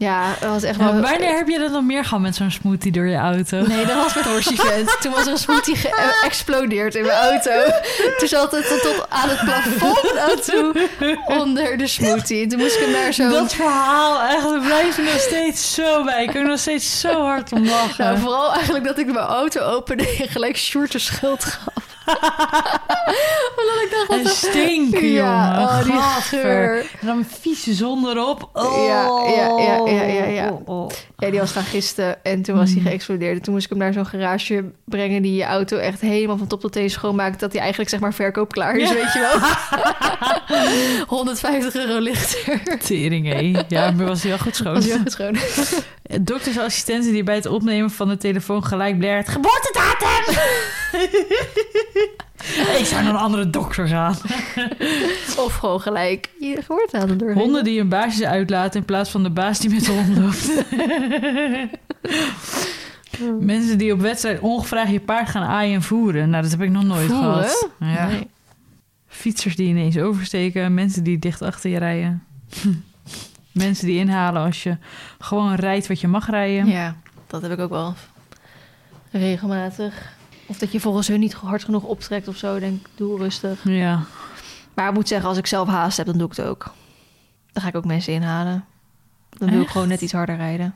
[0.00, 1.02] Ja, dat was echt Ja, wel...
[1.02, 3.60] wanneer heb je dat nog meer gehad met zo'n smoothie door je auto?
[3.66, 4.96] Nee, dat was met Horse Event.
[5.00, 7.50] Toen was er een smoothie geëxplodeerd in mijn auto.
[8.18, 10.88] Toen zat het tot, tot aan het plafond aan toe
[11.26, 12.42] onder de smoothie.
[12.42, 13.30] En toen moest ik hem naar zo'n...
[13.30, 16.22] Dat verhaal, echt, we blijven nog steeds zo bij.
[16.22, 18.04] Ik kan er nog steeds zo hard om lachen.
[18.04, 21.89] Nou, vooral eigenlijk dat ik mijn auto opende en gelijk Sjoerd de schuld gaf.
[23.60, 24.32] Omdat ik dacht en dat...
[24.32, 25.68] stinken, Ja, jongen.
[25.68, 26.78] oh, die geur.
[27.00, 28.50] En dan vieze zon erop.
[28.52, 28.84] Oh.
[28.86, 29.02] Ja,
[29.36, 30.48] ja, ja, ja, ja, ja.
[30.50, 30.90] Oh, oh.
[31.16, 32.82] Ja, die was gaan gisten en toen was Hmm.
[32.82, 33.36] hij geëxplodeerd.
[33.36, 36.46] En toen moest ik hem naar zo'n garage brengen die je auto echt helemaal van
[36.46, 37.40] top tot teen schoonmaakt.
[37.40, 38.94] Dat hij eigenlijk zeg maar verkoopklaar is, Ja.
[38.94, 39.38] weet je wel.
[41.18, 42.78] 150 euro lichter.
[42.78, 43.62] Tering, hé.
[43.68, 44.74] Ja, maar was hij wel goed schoon.
[44.74, 45.36] Was goed schoon.
[46.20, 49.28] Doktersassistenten die bij het opnemen van de telefoon gelijk blert.
[49.28, 50.34] Geboortedatum!
[52.78, 54.16] Ik zou naar een andere dokter gaan.
[55.38, 57.32] Of gewoon gelijk je geboortedatum door.
[57.32, 60.50] Honden die hun baasjes uitlaten in plaats van de baas die met de hond loopt.
[63.54, 66.30] Mensen die op wedstrijd ongevraagd je paard gaan aaien en voeren.
[66.30, 67.24] Nou, dat heb ik nog nooit Voeren?
[67.24, 67.68] gehad.
[67.80, 68.06] Ja.
[68.06, 68.28] Nee.
[69.06, 70.74] Fietsers die ineens oversteken.
[70.74, 72.22] Mensen die dicht achter je rijden.
[73.64, 74.76] Mensen die inhalen als je
[75.18, 76.66] gewoon rijdt wat je mag rijden.
[76.66, 76.94] Ja,
[77.26, 77.94] dat heb ik ook wel
[79.10, 80.12] regelmatig.
[80.46, 82.58] Of dat je volgens hun niet hard genoeg optrekt of zo.
[82.58, 83.60] Denk, doe rustig.
[83.64, 84.00] Ja.
[84.74, 86.72] Maar ik moet zeggen, als ik zelf haast heb, dan doe ik het ook.
[87.52, 88.64] Dan ga ik ook mensen inhalen.
[89.30, 90.74] Dan wil ik gewoon net iets harder rijden.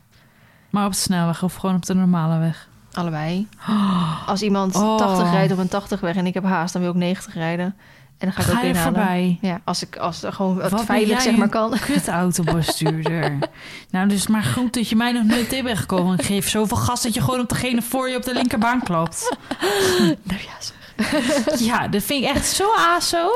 [0.70, 2.68] Maar op de snelweg of gewoon op de normale weg.
[2.93, 3.49] Allebei.
[4.26, 4.97] Als iemand Oh.
[4.97, 7.76] 80 rijdt op een 80 weg en ik heb haast, dan wil ik 90 rijden.
[8.19, 9.39] En dan ga ik Ga ook je voorbij?
[9.41, 11.79] Ja, als ik als gewoon Wat veilig zeg maar kan.
[11.79, 13.39] Kutautobestuurder.
[13.91, 16.19] nou, dus maar goed dat je mij nog nooit in bent gekomen.
[16.19, 19.29] Ik geef zoveel gas dat je gewoon op degene voor je op de linkerbaan klapt.
[20.23, 20.84] Nou ja, zeg.
[21.59, 23.28] Ja, dat vind ik echt zo aso.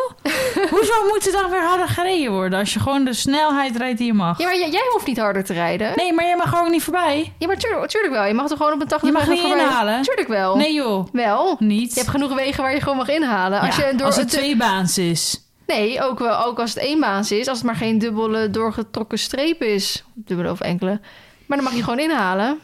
[0.70, 4.06] Hoezo moet er dan weer harder gereden worden als je gewoon de snelheid rijdt die
[4.06, 4.38] je mag?
[4.38, 5.92] Ja, maar jij, jij hoeft niet harder te rijden.
[5.96, 7.32] Nee, maar jij mag gewoon niet voorbij.
[7.38, 8.24] Ja, maar tuurlijk, tuurlijk wel.
[8.24, 9.58] Je mag er gewoon op een 80 Je mag niet voorbij.
[9.64, 10.02] inhalen.
[10.02, 10.56] Tuurlijk wel.
[10.56, 11.56] Nee joh, Wel.
[11.58, 11.88] niet.
[11.94, 13.60] Je hebt genoeg wegen waar je gewoon mag inhalen.
[13.60, 15.42] Als, Ja, je door als het het tweebaans is.
[15.66, 17.48] Nee, ook, wel, ook als het eenbaans is.
[17.48, 20.04] Als het maar geen dubbele doorgetrokken streep is.
[20.14, 21.00] Dubbele of enkele.
[21.46, 22.58] Maar dan mag je gewoon inhalen.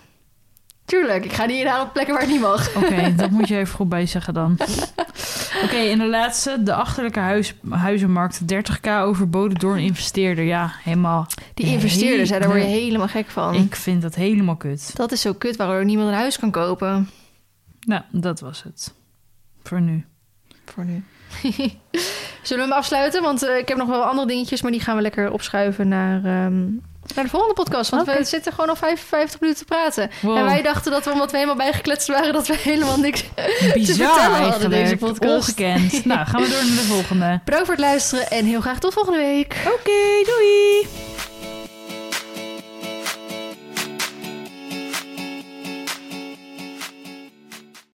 [0.85, 2.76] Tuurlijk, ik ga niet inhalen op plekken waar het niet mag.
[2.76, 4.57] Oké, dat moet je even goed bij zeggen dan.
[5.62, 6.62] Oké, en de laatste.
[6.62, 8.41] De achterlijke huis, huizenmarkt.
[8.41, 10.45] 30k overboden door een investeerder.
[10.45, 11.26] Ja, helemaal.
[11.55, 13.55] Die investeerders, hè, daar word je helemaal gek van.
[13.55, 14.97] Ik vind dat helemaal kut.
[14.97, 17.11] Dat is zo kut, waardoor niemand een huis kan kopen.
[17.87, 18.95] Nou, dat was het.
[19.62, 20.05] Voor nu.
[20.64, 21.05] Voor nu.
[22.43, 23.22] Zullen we hem afsluiten?
[23.22, 26.24] Want eh, ik heb nog wel andere dingetjes, maar die gaan we lekker opschuiven naar,
[26.24, 26.62] ehm,
[27.15, 27.91] naar de volgende podcast.
[27.91, 30.11] Want we zitten gewoon al 55 minuten te praten.
[30.21, 30.37] Wow.
[30.37, 33.71] En wij dachten dat we, omdat we helemaal bijgekletst waren, dat we helemaal niks te
[33.75, 35.49] Bizar vertellen hadden deze podcast.
[35.49, 36.05] Ongekend.
[36.05, 37.41] nou, gaan we door naar de volgende.
[37.45, 39.57] Bedankt voor het luisteren en heel graag tot volgende week.
[39.67, 41.14] Oké, doei!